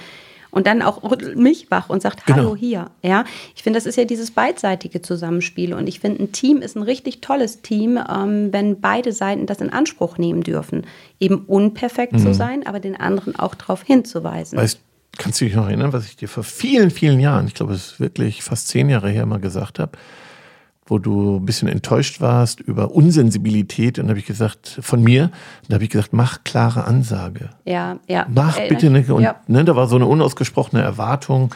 und 0.51 0.67
dann 0.67 0.81
auch 0.81 1.03
rüttelt 1.03 1.38
mich 1.38 1.69
wach 1.71 1.89
und 1.89 2.01
sagt, 2.01 2.25
hallo 2.27 2.49
genau. 2.49 2.55
hier. 2.55 2.91
Ja, 3.03 3.25
ich 3.55 3.63
finde, 3.63 3.77
das 3.77 3.85
ist 3.85 3.97
ja 3.97 4.05
dieses 4.05 4.31
beidseitige 4.31 5.01
Zusammenspiel 5.01 5.73
und 5.73 5.88
ich 5.88 5.99
finde, 5.99 6.23
ein 6.23 6.31
Team 6.31 6.61
ist 6.61 6.75
ein 6.75 6.83
richtig 6.83 7.21
tolles 7.21 7.61
Team, 7.61 7.97
ähm, 7.97 8.51
wenn 8.51 8.79
beide 8.79 9.11
Seiten 9.11 9.45
das 9.45 9.59
in 9.59 9.69
Anspruch 9.69 10.17
nehmen 10.17 10.41
dürfen, 10.41 10.85
eben 11.19 11.45
unperfekt 11.45 12.13
mhm. 12.13 12.19
zu 12.19 12.33
sein, 12.33 12.65
aber 12.65 12.79
den 12.79 12.99
anderen 12.99 13.35
auch 13.35 13.55
darauf 13.55 13.83
hinzuweisen. 13.83 14.57
Weißt, 14.57 14.79
kannst 15.17 15.41
du 15.41 15.45
dich 15.45 15.55
noch 15.55 15.67
erinnern, 15.67 15.94
was 15.94 16.05
ich 16.05 16.15
dir 16.15 16.27
vor 16.27 16.44
vielen, 16.44 16.91
vielen 16.91 17.19
Jahren, 17.19 17.47
ich 17.47 17.53
glaube, 17.53 17.73
es 17.73 17.94
ist 17.94 17.99
wirklich 17.99 18.44
fast 18.44 18.67
zehn 18.67 18.89
Jahre 18.89 19.09
her 19.09 19.25
mal 19.25 19.39
gesagt 19.39 19.79
habe? 19.79 19.97
Wo 20.87 20.97
du 20.97 21.37
ein 21.37 21.45
bisschen 21.45 21.67
enttäuscht 21.67 22.21
warst 22.21 22.59
über 22.61 22.91
Unsensibilität. 22.91 23.99
Und 23.99 24.05
da 24.05 24.09
habe 24.11 24.19
ich 24.19 24.25
gesagt, 24.25 24.79
von 24.81 25.03
mir, 25.03 25.31
da 25.67 25.75
habe 25.75 25.83
ich 25.83 25.89
gesagt, 25.89 26.13
mach 26.13 26.43
klare 26.43 26.85
Ansage. 26.85 27.49
Ja, 27.65 27.97
ja. 28.07 28.25
Mach 28.33 28.57
äh, 28.57 28.69
bitte 28.69 28.87
eine, 28.87 29.03
und 29.13 29.23
ja. 29.23 29.35
ne, 29.47 29.63
da 29.65 29.75
war 29.75 29.87
so 29.87 29.97
eine 29.97 30.05
unausgesprochene 30.05 30.81
Erwartung. 30.81 31.53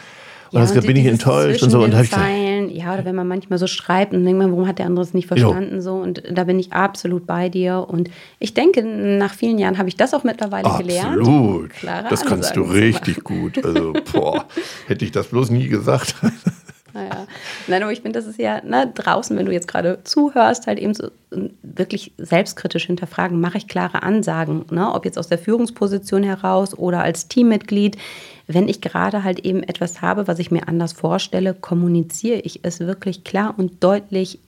Und 0.50 0.60
ja, 0.60 0.74
das, 0.74 0.84
bin 0.84 0.96
ich 0.96 1.06
enttäuscht 1.06 1.62
und 1.62 1.70
so. 1.70 1.82
Und 1.82 1.94
habe 1.94 2.04
ich 2.04 2.10
gesagt, 2.10 2.28
ja, 2.72 2.92
oder 2.92 3.06
wenn 3.06 3.14
man 3.14 3.26
manchmal 3.26 3.58
so 3.58 3.66
schreibt 3.66 4.12
und 4.12 4.22
denkt 4.24 4.38
man, 4.38 4.50
warum 4.52 4.66
hat 4.66 4.78
der 4.78 4.84
andere 4.84 5.02
es 5.02 5.14
nicht 5.14 5.26
verstanden? 5.26 5.76
Jo. 5.76 5.80
So, 5.80 5.94
und 5.94 6.22
da 6.30 6.44
bin 6.44 6.58
ich 6.58 6.74
absolut 6.74 7.26
bei 7.26 7.48
dir. 7.48 7.86
Und 7.88 8.10
ich 8.38 8.52
denke, 8.52 8.82
nach 8.82 9.32
vielen 9.32 9.58
Jahren 9.58 9.78
habe 9.78 9.88
ich 9.88 9.96
das 9.96 10.12
auch 10.12 10.24
mittlerweile 10.24 10.66
absolut. 10.66 10.88
gelernt. 10.88 11.20
Absolut. 11.20 11.70
Das 12.10 12.26
kannst 12.26 12.54
du 12.54 12.62
richtig 12.62 13.24
gut. 13.24 13.64
Also, 13.64 13.94
boah, 14.12 14.44
hätte 14.86 15.06
ich 15.06 15.12
das 15.12 15.28
bloß 15.28 15.48
nie 15.50 15.68
gesagt. 15.68 16.16
Naja. 16.94 17.26
Nein, 17.66 17.82
aber 17.82 17.92
ich 17.92 18.02
finde, 18.02 18.18
das 18.18 18.26
ist 18.26 18.38
ja 18.38 18.62
ne, 18.64 18.90
draußen, 18.94 19.36
wenn 19.36 19.46
du 19.46 19.52
jetzt 19.52 19.68
gerade 19.68 20.00
zuhörst, 20.04 20.66
halt 20.66 20.78
eben 20.78 20.94
so 20.94 21.10
wirklich 21.62 22.12
selbstkritisch 22.18 22.86
hinterfragen, 22.86 23.40
mache 23.40 23.58
ich 23.58 23.68
klare 23.68 24.02
Ansagen, 24.02 24.66
ne? 24.70 24.92
ob 24.92 25.04
jetzt 25.04 25.18
aus 25.18 25.28
der 25.28 25.38
Führungsposition 25.38 26.22
heraus 26.22 26.76
oder 26.76 27.02
als 27.02 27.28
Teammitglied. 27.28 27.96
Wenn 28.46 28.68
ich 28.68 28.80
gerade 28.80 29.24
halt 29.24 29.40
eben 29.40 29.62
etwas 29.62 30.02
habe, 30.02 30.28
was 30.28 30.38
ich 30.38 30.50
mir 30.50 30.68
anders 30.68 30.92
vorstelle, 30.92 31.54
kommuniziere 31.54 32.40
ich 32.40 32.60
es 32.64 32.80
wirklich 32.80 33.24
klar 33.24 33.54
und 33.56 33.82
deutlich 33.82 34.38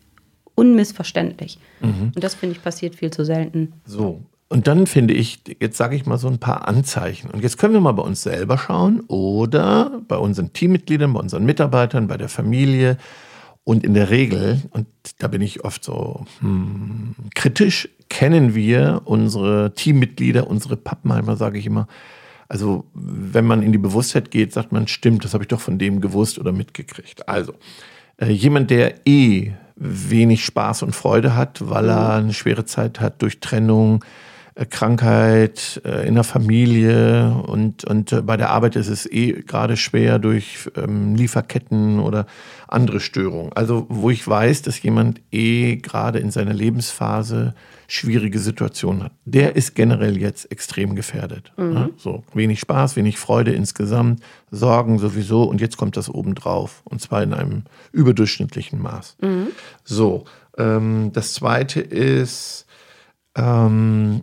unmissverständlich. 0.55 1.59
Mhm. 1.81 2.13
Und 2.15 2.23
das 2.23 2.35
finde 2.35 2.57
ich 2.57 2.63
passiert 2.63 2.95
viel 2.95 3.11
zu 3.11 3.25
selten. 3.25 3.73
So, 3.87 4.21
und 4.49 4.67
dann 4.67 4.87
finde 4.87 5.15
ich, 5.15 5.41
jetzt 5.61 5.77
sage 5.77 5.97
ich 5.97 6.07
mal 6.07 6.19
so 6.19 6.29
ein 6.29 6.39
paar 6.39 6.69
Anzeichen. 6.69 7.31
Und 7.31 7.43
jetzt 7.43 7.59
können 7.59 7.75
wir 7.75 7.81
mal 7.81 7.93
bei 7.93 8.03
uns 8.03 8.23
selber 8.23 8.59
schauen 8.59 9.01
oder 9.09 10.03
bei 10.07 10.17
unseren 10.17 10.53
Teammitgliedern, 10.53 11.13
bei 11.13 11.21
unseren 11.21 11.45
Mitarbeitern, 11.45 12.09
bei 12.09 12.17
der 12.17 12.29
Familie. 12.29 12.99
Und 13.65 13.83
in 13.83 13.95
der 13.95 14.11
Regel, 14.11 14.61
und 14.71 14.87
da 15.19 15.29
bin 15.29 15.41
ich 15.41 15.65
oft 15.65 15.83
so 15.83 16.27
hm, 16.41 17.15
kritisch, 17.35 17.89
kennen 18.11 18.55
wir 18.55 19.03
unsere 19.07 19.73
Teammitglieder, 19.75 20.47
unsere 20.47 20.77
Pappenheimer, 20.77 21.37
sage 21.37 21.59
ich 21.59 21.67
immer. 21.67 21.89
Also 22.47 22.85
wenn 22.93 23.47
man 23.47 23.63
in 23.63 23.73
die 23.73 23.79
Bewusstheit 23.79 24.31
geht, 24.31 24.53
sagt 24.53 24.71
man, 24.71 24.87
stimmt, 24.87 25.25
das 25.25 25.33
habe 25.33 25.45
ich 25.45 25.49
doch 25.49 25.61
von 25.61 25.79
dem 25.79 26.03
gewusst 26.03 26.39
oder 26.39 26.53
mitgekriegt. 26.53 27.27
Also 27.27 27.55
äh, 28.19 28.31
jemand, 28.31 28.71
der 28.71 29.07
eh 29.07 29.53
wenig 29.77 30.45
Spaß 30.45 30.83
und 30.83 30.95
Freude 30.95 31.35
hat, 31.35 31.69
weil 31.69 31.89
er 31.89 32.15
eine 32.15 32.35
schwere 32.35 32.67
Zeit 32.67 33.01
hat 33.01 33.23
durch 33.23 33.41
Trennung, 33.41 34.05
Krankheit 34.71 35.83
äh, 35.85 36.07
in 36.07 36.15
der 36.15 36.23
Familie 36.23 37.43
und, 37.47 37.85
und 37.85 38.13
äh, 38.13 38.23
bei 38.23 38.37
der 38.37 38.51
Arbeit 38.51 38.77
ist 38.77 38.89
es 38.89 39.05
eh 39.11 39.33
gerade 39.33 39.77
schwer 39.77 40.21
durch 40.21 40.71
ähm, 40.77 41.17
Lieferketten 41.17 41.99
oder 41.99 42.27
andere 42.69 43.01
Störungen. 43.01 43.53
Also 43.53 43.87
wo 43.89 44.11
ich 44.11 44.27
weiß, 44.27 44.63
dass 44.63 44.81
jemand 44.81 45.21
eh 45.33 45.77
gerade 45.77 46.21
in 46.21 46.31
seiner 46.31 46.53
Lebensphase 46.53 47.55
schwierige 47.89 48.39
Situationen 48.39 49.05
hat. 49.05 49.13
Der 49.25 49.57
ist 49.57 49.75
generell 49.75 50.19
jetzt 50.19 50.51
extrem 50.53 50.95
gefährdet. 50.95 51.53
Mhm. 51.57 51.73
Ne? 51.73 51.91
So 51.97 52.23
wenig 52.33 52.61
Spaß, 52.61 52.95
wenig 52.95 53.19
Freude 53.19 53.53
insgesamt, 53.53 54.23
Sorgen 54.53 54.99
sowieso 54.99 55.43
und 55.43 55.61
jetzt 55.61 55.77
kommt 55.77 55.97
das 55.97 56.09
obendrauf 56.09 56.83
und 56.85 57.01
zwar 57.01 57.25
in 57.25 57.35
einem 57.35 57.65
überdurchschnittlichen 57.91 58.81
Maß. 58.81 59.17
Mhm. 59.21 59.49
So, 59.83 60.25
ähm, 60.57 61.11
das 61.13 61.35
zweite 61.35 61.81
ist 61.81 62.67
ähm, 63.37 64.23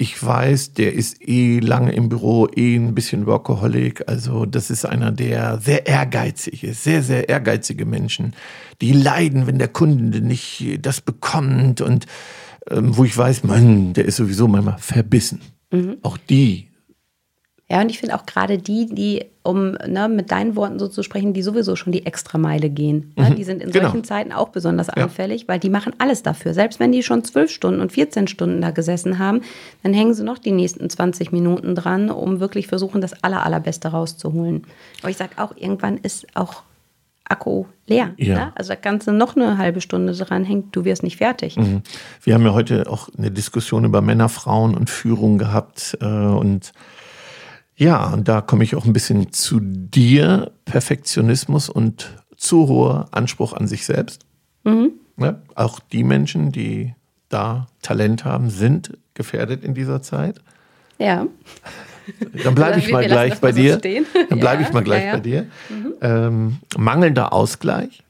ich 0.00 0.24
weiß, 0.24 0.72
der 0.72 0.94
ist 0.94 1.28
eh 1.28 1.58
lange 1.58 1.92
im 1.92 2.08
Büro, 2.08 2.48
eh 2.56 2.74
ein 2.74 2.94
bisschen 2.94 3.26
Workaholic. 3.26 4.08
Also 4.08 4.46
das 4.46 4.70
ist 4.70 4.86
einer, 4.86 5.12
der 5.12 5.60
sehr 5.60 5.86
ehrgeizig 5.86 6.64
ist, 6.64 6.84
sehr, 6.84 7.02
sehr 7.02 7.28
ehrgeizige 7.28 7.84
Menschen, 7.84 8.34
die 8.80 8.92
leiden, 8.92 9.46
wenn 9.46 9.58
der 9.58 9.68
Kunde 9.68 10.22
nicht 10.22 10.78
das 10.80 11.02
bekommt 11.02 11.82
und 11.82 12.06
ähm, 12.70 12.96
wo 12.96 13.04
ich 13.04 13.14
weiß, 13.14 13.44
Mann, 13.44 13.92
der 13.92 14.06
ist 14.06 14.16
sowieso 14.16 14.48
manchmal 14.48 14.78
verbissen. 14.78 15.42
Mhm. 15.70 15.98
Auch 16.00 16.16
die 16.16 16.69
Ja, 17.70 17.80
und 17.80 17.88
ich 17.88 18.00
finde 18.00 18.16
auch 18.16 18.26
gerade 18.26 18.58
die, 18.58 18.86
die, 18.86 19.26
um 19.44 19.72
ne, 19.86 20.08
mit 20.08 20.32
deinen 20.32 20.56
Worten 20.56 20.80
so 20.80 20.88
zu 20.88 21.04
sprechen, 21.04 21.32
die 21.34 21.42
sowieso 21.42 21.76
schon 21.76 21.92
die 21.92 22.04
Extrameile 22.04 22.68
gehen. 22.68 23.12
Ne? 23.16 23.30
Mhm, 23.30 23.36
Die 23.36 23.44
sind 23.44 23.62
in 23.62 23.70
genau. 23.70 23.84
solchen 23.84 24.02
Zeiten 24.02 24.32
auch 24.32 24.48
besonders 24.48 24.88
anfällig, 24.88 25.46
weil 25.46 25.60
die 25.60 25.70
machen 25.70 25.92
alles 25.98 26.24
dafür. 26.24 26.52
Selbst 26.52 26.80
wenn 26.80 26.90
die 26.90 27.04
schon 27.04 27.22
zwölf 27.22 27.48
Stunden 27.48 27.80
und 27.80 27.92
14 27.92 28.26
Stunden 28.26 28.60
da 28.60 28.72
gesessen 28.72 29.20
haben, 29.20 29.42
dann 29.84 29.94
hängen 29.94 30.14
sie 30.14 30.24
noch 30.24 30.38
die 30.38 30.50
nächsten 30.50 30.90
20 30.90 31.30
Minuten 31.30 31.76
dran, 31.76 32.10
um 32.10 32.40
wirklich 32.40 32.66
versuchen, 32.66 33.00
das 33.00 33.22
aller, 33.22 33.46
allerbeste 33.46 33.88
rauszuholen. 33.88 34.66
Aber 35.02 35.10
ich 35.10 35.16
sage 35.16 35.34
auch, 35.36 35.56
irgendwann 35.56 35.96
ist 35.98 36.26
auch 36.34 36.64
Akku 37.24 37.66
leer. 37.86 38.14
Ja. 38.16 38.34
Ne? 38.34 38.52
Also 38.56 38.70
da 38.70 38.76
kannst 38.76 39.06
du 39.06 39.12
noch 39.12 39.36
eine 39.36 39.58
halbe 39.58 39.80
Stunde 39.80 40.12
dranhängen, 40.12 40.72
du 40.72 40.84
wirst 40.84 41.04
nicht 41.04 41.18
fertig. 41.18 41.56
Mhm. 41.56 41.82
Wir 42.20 42.34
haben 42.34 42.44
ja 42.44 42.52
heute 42.52 42.90
auch 42.90 43.08
eine 43.16 43.30
Diskussion 43.30 43.84
über 43.84 44.00
Männer, 44.00 44.28
Frauen 44.28 44.74
und 44.74 44.90
Führung 44.90 45.38
gehabt. 45.38 45.96
Äh, 46.00 46.04
und 46.04 46.72
ja, 47.80 48.12
und 48.12 48.28
da 48.28 48.42
komme 48.42 48.62
ich 48.62 48.76
auch 48.76 48.84
ein 48.84 48.92
bisschen 48.92 49.32
zu 49.32 49.58
dir. 49.58 50.52
Perfektionismus 50.66 51.70
und 51.70 52.10
zu 52.36 52.68
hoher 52.68 53.08
Anspruch 53.10 53.54
an 53.54 53.66
sich 53.66 53.86
selbst. 53.86 54.26
Ja, 55.16 55.40
auch 55.54 55.80
die 55.80 56.04
Menschen, 56.04 56.52
die 56.52 56.94
da 57.30 57.68
Talent 57.80 58.26
haben, 58.26 58.50
sind 58.50 58.98
gefährdet 59.14 59.64
in 59.64 59.72
dieser 59.72 60.02
Zeit. 60.02 60.42
Ja. 60.98 61.26
Dann 62.44 62.54
bleibe 62.54 62.78
ich 62.80 62.92
mal 62.92 63.06
gleich 63.06 63.40
bei 63.40 63.52
dir. 63.52 63.78
Dann 63.78 64.38
bleibe 64.38 64.62
ich 64.62 64.72
mal 64.74 64.84
gleich 64.84 65.10
bei 65.10 65.20
dir. 65.20 65.46
Mangelnder 66.76 67.32
Ausgleich, 67.32 68.02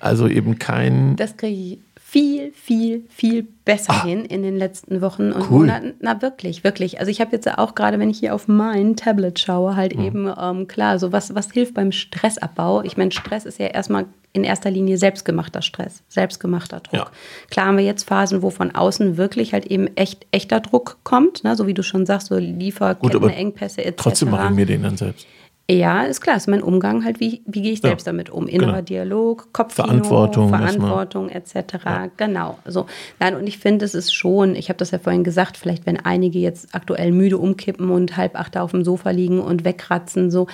also 0.00 0.26
eben 0.26 0.58
kein. 0.58 1.14
Das 1.14 1.36
kriege 1.36 1.54
ich 1.54 1.78
viel, 2.12 2.52
viel, 2.52 3.06
viel 3.08 3.46
besser 3.64 4.02
hin 4.04 4.26
in 4.26 4.42
den 4.42 4.54
letzten 4.58 5.00
Wochen 5.00 5.32
und 5.32 5.42
Ah. 5.42 5.46
Cool. 5.50 5.60
Monaten. 5.60 5.94
Na 6.00 6.20
wirklich, 6.20 6.62
wirklich. 6.62 7.00
Also 7.00 7.10
ich 7.10 7.22
habe 7.22 7.32
jetzt 7.32 7.48
auch 7.58 7.74
gerade, 7.74 7.98
wenn 7.98 8.10
ich 8.10 8.18
hier 8.18 8.34
auf 8.34 8.48
mein 8.48 8.96
Tablet 8.96 9.38
schaue, 9.38 9.76
halt 9.76 9.96
Mhm. 9.96 10.04
eben 10.04 10.30
ähm, 10.38 10.68
klar, 10.68 10.98
so 10.98 11.10
was, 11.10 11.34
was 11.34 11.50
hilft 11.52 11.72
beim 11.72 11.90
Stressabbau. 11.90 12.82
Ich 12.82 12.98
meine, 12.98 13.12
Stress 13.12 13.46
ist 13.46 13.58
ja 13.58 13.68
erstmal 13.68 14.04
in 14.34 14.44
erster 14.44 14.70
Linie 14.70 14.98
selbstgemachter 14.98 15.62
Stress, 15.62 16.02
selbstgemachter 16.10 16.80
Druck. 16.80 16.92
Ja. 16.92 17.06
Klar 17.50 17.66
haben 17.68 17.78
wir 17.78 17.84
jetzt 17.84 18.04
Phasen, 18.04 18.42
wo 18.42 18.50
von 18.50 18.74
außen 18.74 19.16
wirklich 19.16 19.54
halt 19.54 19.64
eben 19.66 19.86
echt 19.96 20.26
echter 20.32 20.60
Druck 20.60 20.98
kommt, 21.04 21.44
ne? 21.44 21.56
so 21.56 21.66
wie 21.66 21.74
du 21.74 21.82
schon 21.82 22.04
sagst, 22.04 22.26
so 22.26 22.34
Gut, 22.34 22.44
Lieferketten, 22.44 23.16
aber 23.16 23.34
Engpässe 23.34 23.82
etc. 23.86 23.96
Trotzdem 24.02 24.30
mache 24.30 24.48
ich 24.50 24.54
mir 24.54 24.66
den 24.66 24.82
dann 24.82 24.98
selbst. 24.98 25.26
Ja, 25.70 26.02
ist 26.02 26.20
klar, 26.20 26.36
ist 26.36 26.48
mein 26.48 26.62
Umgang 26.62 27.04
halt, 27.04 27.20
wie, 27.20 27.40
wie 27.46 27.62
gehe 27.62 27.72
ich 27.72 27.82
Ja. 27.82 27.90
selbst 27.90 28.06
damit 28.06 28.30
um? 28.30 28.46
Innerer 28.48 28.72
Genau. 28.72 28.82
Dialog, 28.82 29.52
Kopfkino, 29.52 29.86
Verantwortung. 29.86 30.48
Verantwortung 30.50 31.28
etc. 31.30 32.10
Genau. 32.16 32.58
So. 32.66 32.86
Nein, 33.20 33.36
und 33.36 33.46
ich 33.46 33.58
finde, 33.58 33.84
es 33.84 33.94
ist 33.94 34.12
schon, 34.12 34.54
ich 34.56 34.68
habe 34.68 34.76
das 34.76 34.90
ja 34.90 34.98
vorhin 34.98 35.24
gesagt, 35.24 35.56
vielleicht 35.56 35.86
wenn 35.86 35.98
einige 35.98 36.38
jetzt 36.40 36.74
aktuell 36.74 37.12
müde 37.12 37.38
umkippen 37.38 37.90
und 37.90 38.16
halb 38.16 38.38
acht 38.38 38.56
auf 38.58 38.72
dem 38.72 38.84
Sofa 38.84 39.10
liegen 39.10 39.40
und 39.40 39.64
wegratzen, 39.64 40.30
so. 40.30 40.46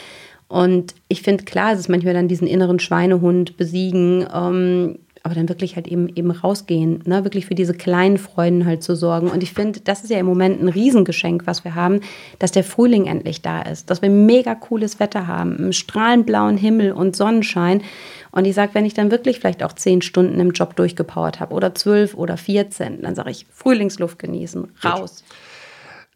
Und 0.47 0.95
ich 1.09 1.21
finde, 1.23 1.45
klar, 1.45 1.73
es 1.75 1.79
ist 1.81 1.89
manchmal 1.91 2.15
dann 2.15 2.27
diesen 2.29 2.47
inneren 2.47 2.79
Schweinehund 2.79 3.57
besiegen, 3.59 4.27
ähm, 4.33 4.99
aber 5.29 5.35
dann 5.35 5.51
wirklich 5.51 5.77
halt 5.77 5.87
eben 5.87 6.09
eben 6.09 6.31
rausgehen, 6.31 7.03
ne? 7.05 7.23
wirklich 7.23 7.45
für 7.45 7.55
diese 7.55 7.75
kleinen 7.75 8.17
Freuden 8.17 8.65
halt 8.65 8.83
zu 8.83 8.97
sorgen. 8.97 9.29
Und 9.29 9.43
ich 9.43 9.53
finde, 9.53 9.81
das 9.81 10.03
ist 10.03 10.09
ja 10.09 10.19
im 10.19 10.25
Moment 10.25 10.63
ein 10.63 10.69
Riesengeschenk, 10.69 11.47
was 11.47 11.65
wir 11.65 11.75
haben, 11.75 12.01
dass 12.39 12.51
der 12.51 12.65
Frühling 12.65 13.05
endlich 13.05 13.43
da 13.43 13.61
ist, 13.61 13.91
dass 13.91 14.01
wir 14.01 14.09
mega 14.09 14.55
cooles 14.55 15.01
Wetter 15.01 15.27
haben, 15.27 15.59
einen 15.59 15.73
strahlend 15.75 16.25
blauen 16.25 16.57
Himmel 16.57 16.93
und 16.93 17.15
Sonnenschein. 17.15 17.83
Und 18.31 18.47
ich 18.47 18.55
sage, 18.55 18.71
wenn 18.73 18.87
ich 18.87 18.95
dann 18.95 19.11
wirklich 19.11 19.39
vielleicht 19.39 19.63
auch 19.63 19.75
zehn 19.75 20.01
Stunden 20.01 20.41
im 20.41 20.53
Job 20.53 20.77
durchgepowert 20.77 21.41
habe 21.41 21.55
oder 21.55 21.75
zwölf 21.75 22.15
oder 22.15 22.39
14, 22.39 23.03
dann 23.03 23.15
sage 23.15 23.31
ich, 23.31 23.45
Frühlingsluft 23.53 24.19
genießen, 24.19 24.69
raus. 24.83 25.25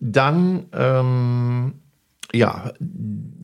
Dann, 0.00 0.64
ähm, 0.72 1.74
ja, 2.32 2.72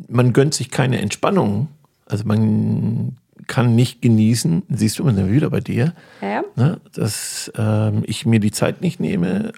man 0.09 0.33
gönnt 0.33 0.55
sich 0.55 0.71
keine 0.71 0.99
Entspannung. 1.03 1.69
Also 2.07 2.25
man 2.25 3.19
kann 3.49 3.75
nicht 3.75 4.01
genießen, 4.01 4.63
siehst 4.69 4.99
du, 4.99 5.05
wir 5.05 5.13
sind 5.15 5.33
wieder 5.33 5.51
bei 5.51 5.61
dir, 5.61 5.93
Ja. 6.23 6.43
ne, 6.55 6.81
dass 6.95 7.51
ähm, 7.57 8.05
ich 8.07 8.25
mir 8.27 8.39
die 8.39 8.53
Zeit 8.53 8.81
nicht 8.83 9.01
nehme, 9.01 9.53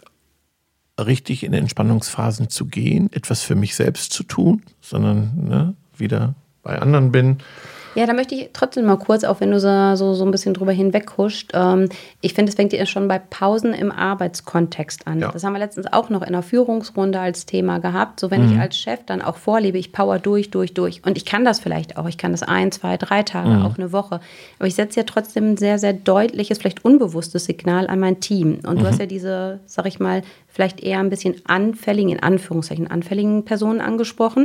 richtig 0.99 1.45
in 1.45 1.53
Entspannungsphasen 1.53 2.49
zu 2.49 2.67
gehen, 2.67 3.11
etwas 3.13 3.43
für 3.43 3.55
mich 3.55 3.75
selbst 3.75 4.13
zu 4.13 4.23
tun, 4.23 4.63
sondern 4.81 5.33
ne, 5.49 5.75
wieder 5.97 6.35
bei 6.63 6.79
anderen 6.81 7.11
bin. 7.13 7.39
Ja, 7.95 8.07
da 8.07 8.13
möchte 8.13 8.35
ich 8.35 8.51
trotzdem 8.53 8.87
mal 8.87 8.97
kurz, 8.97 9.25
auch 9.25 9.41
wenn 9.41 9.51
du 9.51 9.59
so, 9.59 9.97
so, 9.97 10.15
so 10.15 10.25
ein 10.25 10.31
bisschen 10.31 10.55
drüber 10.55 10.73
hinweghuscht. 10.73 11.51
Ähm, 11.55 11.89
ich 12.21 12.35
finde, 12.35 12.51
es 12.51 12.57
fängt 12.57 12.73
ja 12.73 12.87
schon 12.87 13.09
bei 13.09 13.19
Pausen 13.19 13.75
im 13.75 13.91
Arbeitskontext 13.91 15.07
an. 15.07 15.21
Ja. 15.21 15.33
Das 15.33 15.43
haben 15.43 15.53
wir 15.53 15.59
letztens 15.59 15.93
auch 15.93 16.09
noch 16.09 16.23
in 16.23 16.33
der 16.33 16.43
Führungsrunde 16.43 17.19
als 17.19 17.47
Thema 17.47 17.79
gehabt. 17.79 18.21
So, 18.21 18.31
wenn 18.31 18.51
ich 18.51 18.59
als 18.59 18.77
Chef 18.77 19.01
dann 19.07 19.23
auch 19.23 19.37
vorlebe, 19.37 19.79
ich 19.79 19.93
power 19.93 20.19
durch, 20.19 20.51
durch, 20.51 20.75
durch. 20.75 21.03
Und 21.05 21.17
ich 21.17 21.25
kann 21.25 21.45
das 21.45 21.61
vielleicht 21.61 21.97
auch. 21.97 22.07
Ich 22.07 22.19
kann 22.19 22.33
das 22.33 22.43
ein, 22.43 22.71
zwei, 22.73 22.97
drei 22.97 23.23
Tage, 23.23 23.65
auch 23.65 23.77
eine 23.77 23.93
Woche. 23.93 24.21
Aber 24.59 24.69
ich 24.69 24.75
setze 24.75 25.01
ja 25.01 25.05
trotzdem 25.05 25.53
ein 25.53 25.57
sehr, 25.57 25.79
sehr 25.79 25.93
deutliches, 25.93 26.59
vielleicht 26.59 26.85
unbewusstes 26.85 27.45
Signal 27.45 27.87
an 27.89 27.99
mein 27.99 28.21
Team. 28.21 28.61
Und 28.67 28.81
du 28.81 28.87
hast 28.87 29.01
ja 29.01 29.07
diese, 29.07 29.61
sag 29.67 29.87
ich 29.87 29.99
mal, 29.99 30.23
vielleicht 30.53 30.81
eher 30.81 30.99
ein 30.99 31.11
bisschen 31.11 31.37
anfälligen, 31.45 32.11
in 32.11 32.23
Anführungszeichen, 32.23 32.91
anfälligen 32.91 33.45
Personen 33.45 33.81
angesprochen. 33.81 34.45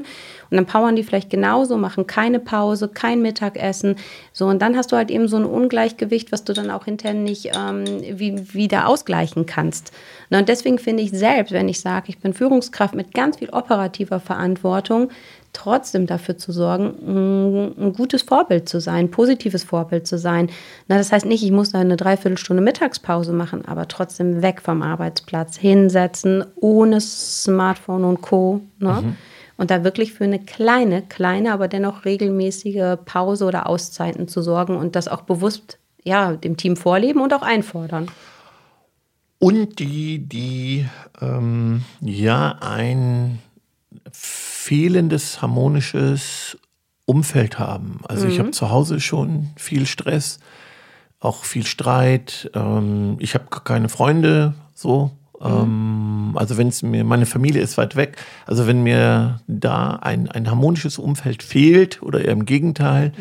Und 0.50 0.58
dann 0.58 0.66
powern 0.66 0.96
die 0.96 1.04
vielleicht 1.04 1.30
genauso, 1.30 1.78
machen 1.78 2.08
keine 2.08 2.40
Pause, 2.40 2.88
kein 2.88 3.22
Mittagessen. 3.36 3.96
So, 4.32 4.46
und 4.48 4.62
dann 4.62 4.78
hast 4.78 4.92
du 4.92 4.96
halt 4.96 5.12
eben 5.12 5.28
so 5.28 5.38
ein 5.38 5.46
Ungleichgewicht, 5.46 6.32
was 6.32 6.44
du 6.44 6.54
dann 6.54 6.72
auch 6.72 6.86
hinterher 6.86 7.20
nicht 7.20 7.52
ähm, 7.56 7.84
wie, 7.86 8.54
wieder 8.54 8.88
ausgleichen 8.88 9.46
kannst. 9.46 9.92
Na, 10.30 10.40
Und 10.40 10.50
deswegen 10.50 10.80
finde 10.80 11.04
ich 11.04 11.12
selbst, 11.12 11.52
wenn 11.52 11.68
ich 11.68 11.82
sage, 11.82 12.06
ich 12.08 12.20
bin 12.20 12.34
Führungskraft 12.34 12.96
mit 12.96 13.14
ganz 13.14 13.38
viel 13.38 13.50
operativer 13.50 14.20
Verantwortung, 14.20 15.10
trotzdem 15.54 16.06
dafür 16.06 16.38
zu 16.38 16.52
sorgen, 16.52 16.96
ein, 17.08 17.88
ein 17.88 17.94
gutes 17.94 18.24
Vorbild 18.24 18.68
zu 18.68 18.82
sein, 18.82 19.06
ein 19.06 19.12
positives 19.12 19.64
Vorbild 19.64 20.06
zu 20.08 20.18
sein. 20.18 20.50
Na, 20.88 20.98
das 20.98 21.12
heißt 21.12 21.26
nicht, 21.26 21.44
ich 21.44 21.52
muss 21.52 21.72
da 21.72 21.80
eine 21.80 21.98
Dreiviertelstunde 21.98 22.62
Mittagspause 22.62 23.32
machen, 23.34 23.66
aber 23.66 23.88
trotzdem 23.88 24.42
weg 24.42 24.62
vom 24.62 24.82
Arbeitsplatz, 24.82 25.58
hinsetzen, 25.58 26.44
ohne 26.56 27.00
Smartphone 27.02 28.04
und 28.04 28.22
Co. 28.22 28.62
Ne? 28.80 29.16
Und 29.58 29.72
da 29.72 29.84
wirklich 29.84 30.14
für 30.14 30.26
eine 30.26 30.40
kleine, 30.40 31.02
kleine, 31.02 31.54
aber 31.54 31.68
dennoch 31.68 32.04
regelmäßige 32.04 32.98
Pause 33.06 33.46
oder 33.46 33.68
Auszeiten 33.68 34.28
zu 34.28 34.42
sorgen 34.42 34.76
und 34.76 34.96
das 34.96 35.08
auch 35.08 35.22
bewusst 35.22 35.80
ja, 36.06 36.34
dem 36.34 36.56
Team 36.56 36.78
vorleben 36.78 37.20
und 37.22 37.34
auch 37.34 37.42
einfordern. 37.42 38.10
Und 39.40 39.80
die, 39.80 40.20
die 40.20 40.86
ähm, 41.20 41.84
ja 42.00 42.58
ein 42.62 43.40
fehlendes 44.12 45.42
harmonisches 45.42 46.58
Umfeld 47.06 47.60
haben. 47.60 48.00
Also 48.08 48.28
ich 48.28 48.40
habe 48.40 48.52
zu 48.52 48.70
Hause 48.70 49.00
schon 49.00 49.50
viel 49.58 49.86
Stress, 49.86 50.40
auch 51.20 51.44
viel 51.44 51.66
Streit. 51.66 52.50
Ähm, 52.56 53.18
ich 53.20 53.34
habe 53.36 53.46
keine 53.64 53.90
Freunde, 53.90 54.54
so. 54.74 55.12
Ähm, 55.42 56.15
also 56.38 56.58
wenn 56.58 56.68
es 56.68 56.84
mir, 56.84 57.04
meine 57.04 57.26
Familie 57.26 57.62
ist 57.62 57.78
weit 57.78 57.96
weg. 57.96 58.18
Also 58.46 58.68
wenn 58.68 58.84
mir 58.84 59.42
da 59.48 59.96
ein, 59.96 60.30
ein 60.30 60.50
harmonisches 60.50 60.98
Umfeld 60.98 61.44
fehlt 61.44 62.02
oder 62.02 62.24
eher 62.24 62.34
im 62.34 62.46
Gegenteil, 62.46 63.14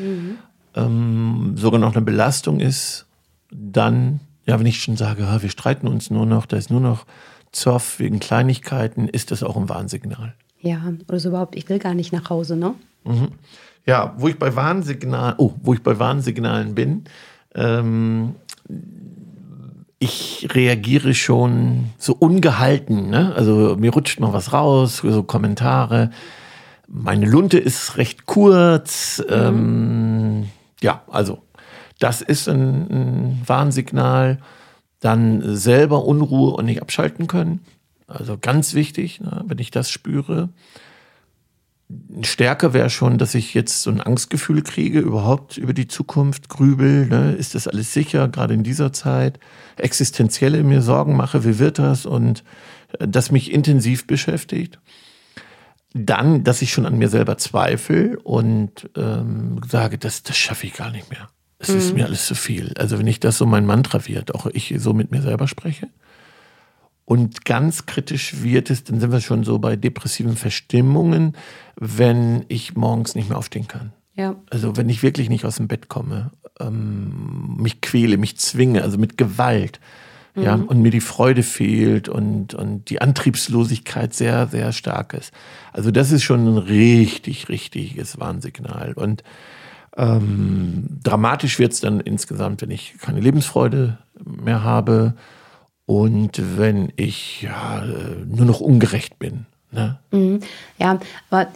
ähm, 0.74 1.54
sogar 1.56 1.80
noch 1.80 1.94
eine 1.94 2.04
Belastung 2.04 2.60
ist, 2.60 3.06
dann, 3.50 4.20
ja, 4.46 4.58
wenn 4.58 4.66
ich 4.66 4.82
schon 4.82 4.96
sage, 4.96 5.26
wir 5.40 5.50
streiten 5.50 5.86
uns 5.86 6.10
nur 6.10 6.26
noch, 6.26 6.46
da 6.46 6.56
ist 6.56 6.70
nur 6.70 6.80
noch 6.80 7.06
Zoff 7.52 7.98
wegen 8.00 8.18
Kleinigkeiten, 8.20 9.08
ist 9.08 9.30
das 9.30 9.42
auch 9.42 9.56
ein 9.56 9.68
Warnsignal. 9.68 10.34
Ja, 10.60 10.92
oder 11.08 11.20
so 11.20 11.28
überhaupt, 11.28 11.56
ich 11.56 11.68
will 11.68 11.78
gar 11.78 11.94
nicht 11.94 12.12
nach 12.12 12.30
Hause, 12.30 12.56
ne? 12.56 12.74
Ja, 13.86 14.14
wo 14.16 14.28
ich 14.28 14.38
bei 14.38 14.56
Warnsignalen, 14.56 15.34
oh, 15.38 15.52
wo 15.62 15.74
ich 15.74 15.82
bei 15.82 15.98
Warnsignalen 15.98 16.74
bin, 16.74 17.04
ähm, 17.54 18.34
ich 20.04 20.48
reagiere 20.52 21.14
schon 21.14 21.90
so 21.96 22.14
ungehalten, 22.14 23.08
ne? 23.08 23.34
Also 23.34 23.74
mir 23.78 23.90
rutscht 23.90 24.20
mal 24.20 24.34
was 24.34 24.52
raus, 24.52 24.98
so 25.02 25.22
Kommentare. 25.22 26.10
Meine 26.86 27.24
Lunte 27.24 27.58
ist 27.58 27.96
recht 27.96 28.26
kurz. 28.26 29.24
Ähm, 29.30 30.50
ja, 30.82 31.02
also 31.10 31.38
das 31.98 32.20
ist 32.20 32.48
ein, 32.48 32.90
ein 32.90 33.42
Warnsignal. 33.46 34.38
Dann 35.00 35.56
selber 35.56 36.04
Unruhe 36.04 36.54
und 36.54 36.66
nicht 36.66 36.82
abschalten 36.82 37.26
können. 37.26 37.60
Also 38.06 38.36
ganz 38.38 38.74
wichtig, 38.74 39.20
ne, 39.20 39.42
wenn 39.46 39.58
ich 39.58 39.70
das 39.70 39.90
spüre. 39.90 40.50
Stärker 42.22 42.72
wäre 42.72 42.88
schon, 42.90 43.18
dass 43.18 43.34
ich 43.34 43.52
jetzt 43.52 43.82
so 43.82 43.90
ein 43.90 44.00
Angstgefühl 44.00 44.62
kriege, 44.62 45.00
überhaupt 45.00 45.58
über 45.58 45.74
die 45.74 45.86
Zukunft, 45.86 46.48
grübel, 46.48 47.06
ne? 47.06 47.32
ist 47.32 47.54
das 47.54 47.68
alles 47.68 47.92
sicher, 47.92 48.28
gerade 48.28 48.54
in 48.54 48.62
dieser 48.62 48.92
Zeit, 48.92 49.38
existenzielle 49.76 50.62
mir 50.64 50.80
Sorgen 50.80 51.16
mache, 51.16 51.44
wie 51.44 51.58
wird 51.58 51.78
das 51.78 52.06
und 52.06 52.42
äh, 52.98 53.06
das 53.06 53.30
mich 53.30 53.52
intensiv 53.52 54.06
beschäftigt. 54.06 54.78
Dann, 55.92 56.42
dass 56.42 56.62
ich 56.62 56.72
schon 56.72 56.86
an 56.86 56.98
mir 56.98 57.08
selber 57.08 57.38
zweifle 57.38 58.18
und 58.20 58.90
ähm, 58.96 59.60
sage, 59.68 59.98
das, 59.98 60.22
das 60.22 60.36
schaffe 60.36 60.66
ich 60.66 60.74
gar 60.74 60.90
nicht 60.90 61.10
mehr. 61.10 61.28
Es 61.58 61.68
ist 61.68 61.94
mir 61.94 62.04
alles 62.04 62.26
zu 62.26 62.34
viel. 62.34 62.72
Also 62.76 62.98
wenn 62.98 63.06
ich 63.06 63.20
das 63.20 63.38
so 63.38 63.46
mein 63.46 63.64
Mantra 63.64 64.06
wird, 64.06 64.34
auch 64.34 64.46
ich 64.46 64.74
so 64.78 64.92
mit 64.92 65.12
mir 65.12 65.22
selber 65.22 65.48
spreche. 65.48 65.88
Und 67.06 67.44
ganz 67.44 67.86
kritisch 67.86 68.42
wird 68.42 68.70
es, 68.70 68.84
dann 68.84 68.98
sind 68.98 69.12
wir 69.12 69.20
schon 69.20 69.44
so 69.44 69.58
bei 69.58 69.76
depressiven 69.76 70.36
Verstimmungen, 70.36 71.36
wenn 71.76 72.44
ich 72.48 72.76
morgens 72.76 73.14
nicht 73.14 73.28
mehr 73.28 73.38
aufstehen 73.38 73.68
kann. 73.68 73.92
Ja. 74.14 74.36
Also 74.50 74.76
wenn 74.76 74.88
ich 74.88 75.02
wirklich 75.02 75.28
nicht 75.28 75.44
aus 75.44 75.56
dem 75.56 75.68
Bett 75.68 75.88
komme, 75.88 76.30
ähm, 76.60 77.56
mich 77.58 77.80
quäle, 77.80 78.16
mich 78.16 78.36
zwinge, 78.36 78.82
also 78.82 78.98
mit 78.98 79.16
Gewalt. 79.16 79.80
Ja, 80.36 80.54
und 80.56 80.82
mir 80.82 80.90
die 80.90 81.00
Freude 81.00 81.44
fehlt 81.44 82.08
und, 82.08 82.54
und 82.54 82.90
die 82.90 83.00
Antriebslosigkeit 83.00 84.12
sehr, 84.14 84.48
sehr 84.48 84.72
stark 84.72 85.14
ist. 85.14 85.32
Also 85.72 85.92
das 85.92 86.10
ist 86.10 86.24
schon 86.24 86.48
ein 86.48 86.58
richtig, 86.58 87.48
richtiges 87.48 88.18
Warnsignal. 88.18 88.94
Und 88.94 89.22
ähm, 89.96 90.88
dramatisch 91.04 91.60
wird 91.60 91.72
es 91.72 91.80
dann 91.80 92.00
insgesamt, 92.00 92.62
wenn 92.62 92.72
ich 92.72 92.96
keine 92.98 93.20
Lebensfreude 93.20 93.98
mehr 94.24 94.64
habe 94.64 95.14
und 95.86 96.42
wenn 96.58 96.92
ich 96.96 97.42
ja, 97.42 97.84
äh, 97.84 98.24
nur 98.26 98.46
noch 98.46 98.58
ungerecht 98.58 99.20
bin. 99.20 99.46
Ne? 99.74 99.98
Mhm. 100.12 100.40
Ja, 100.78 100.98
aber 101.30 101.48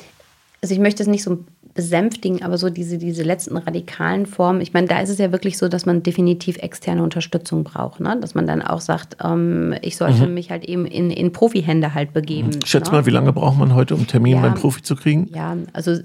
also 0.60 0.74
ich 0.74 0.80
möchte 0.80 1.02
es 1.02 1.08
nicht 1.08 1.22
so 1.22 1.44
besänftigen, 1.78 2.42
aber 2.42 2.58
so 2.58 2.70
diese, 2.70 2.98
diese 2.98 3.22
letzten 3.22 3.56
radikalen 3.56 4.26
Formen, 4.26 4.60
ich 4.60 4.72
meine, 4.72 4.88
da 4.88 4.98
ist 4.98 5.10
es 5.10 5.18
ja 5.18 5.30
wirklich 5.30 5.58
so, 5.58 5.68
dass 5.68 5.86
man 5.86 6.02
definitiv 6.02 6.56
externe 6.56 7.04
Unterstützung 7.04 7.62
braucht, 7.62 8.00
ne? 8.00 8.18
dass 8.20 8.34
man 8.34 8.48
dann 8.48 8.62
auch 8.62 8.80
sagt, 8.80 9.16
ähm, 9.22 9.76
ich 9.80 9.96
sollte 9.96 10.26
mhm. 10.26 10.34
mich 10.34 10.50
halt 10.50 10.64
eben 10.64 10.86
in, 10.86 11.12
in 11.12 11.30
Profihände 11.30 11.94
halt 11.94 12.12
begeben. 12.12 12.48
Mhm. 12.48 12.66
Schätz 12.66 12.86
ne? 12.86 12.96
mal, 12.96 13.06
wie 13.06 13.10
lange 13.10 13.32
braucht 13.32 13.56
man 13.56 13.76
heute, 13.76 13.94
um 13.94 14.08
Termin 14.08 14.34
Ja. 14.34 14.40
beim 14.40 14.54
Profi 14.54 14.82
zu 14.82 14.96
kriegen? 14.96 15.30
Ja, 15.32 15.56
also 15.72 15.92
äh, 15.92 16.00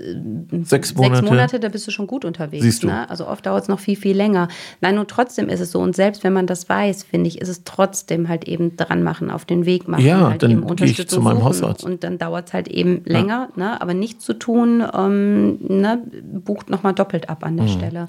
Sechs 0.62 0.94
Monate. 0.94 1.16
Sechs 1.16 1.28
Monate, 1.28 1.60
da 1.60 1.70
bist 1.70 1.88
du 1.88 1.92
schon 1.92 2.06
gut 2.06 2.24
unterwegs. 2.24 2.62
Siehst 2.62 2.84
du. 2.84 2.88
Ne? 2.88 3.10
Also 3.10 3.28
oft 3.28 3.44
dauert 3.48 3.64
es 3.64 3.68
noch 3.68 3.80
viel, 3.80 3.96
viel 3.96 4.16
länger. 4.16 4.50
Nein, 4.80 5.00
und 5.00 5.10
trotzdem 5.10 5.50
ist 5.50 5.60
es 5.60 5.72
so. 5.72 5.80
Und 5.80 5.96
selbst 5.96 6.24
wenn 6.24 6.34
man 6.34 6.46
das 6.46 6.70
weiß, 6.70 7.02
finde 7.02 7.30
ich, 7.30 7.42
ist 7.42 7.50
es 7.50 7.64
trotzdem 7.64 8.30
halt 8.30 8.48
eben 8.48 8.78
dran 8.78 9.02
machen, 9.02 9.32
auf 9.32 9.44
den 9.44 9.66
Weg 9.66 9.88
machen. 9.88 10.06
Ja, 10.06 10.30
halt 10.30 10.44
dann 10.44 10.52
eben 10.52 10.60
gehe 10.62 10.68
ich 10.68 10.82
Unterstützung 10.82 11.18
zu 11.18 11.24
meinem 11.24 11.38
suchen. 11.38 11.46
Hausarzt. 11.46 11.84
Und 11.84 12.04
dann 12.04 12.20
dauert 12.20 12.50
es 12.50 12.54
halt 12.54 12.68
eben 12.68 13.02
länger. 13.06 13.50
Ne? 13.56 13.82
Aber 13.82 13.96
nichts 13.96 14.24
zu 14.24 14.34
tun, 14.34 14.84
ähm, 14.94 15.58
ne? 15.68 16.04
bucht 16.44 16.70
nochmal 16.70 16.94
doppelt 16.94 17.30
ab 17.30 17.40
Mhm. 17.42 17.48
an 17.48 17.58
der 17.58 17.68
Stelle. 17.68 18.08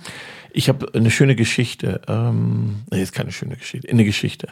Ich 0.53 0.69
habe 0.69 0.87
eine 0.95 1.11
schöne 1.11 1.35
Geschichte. 1.37 2.01
Ähm, 2.09 2.83
nee, 2.91 3.03
ist 3.03 3.13
keine 3.13 3.33
schöne 3.33 3.57
Geschichte. 3.57 3.89
Eine 3.91 4.05
Geschichte. 4.05 4.49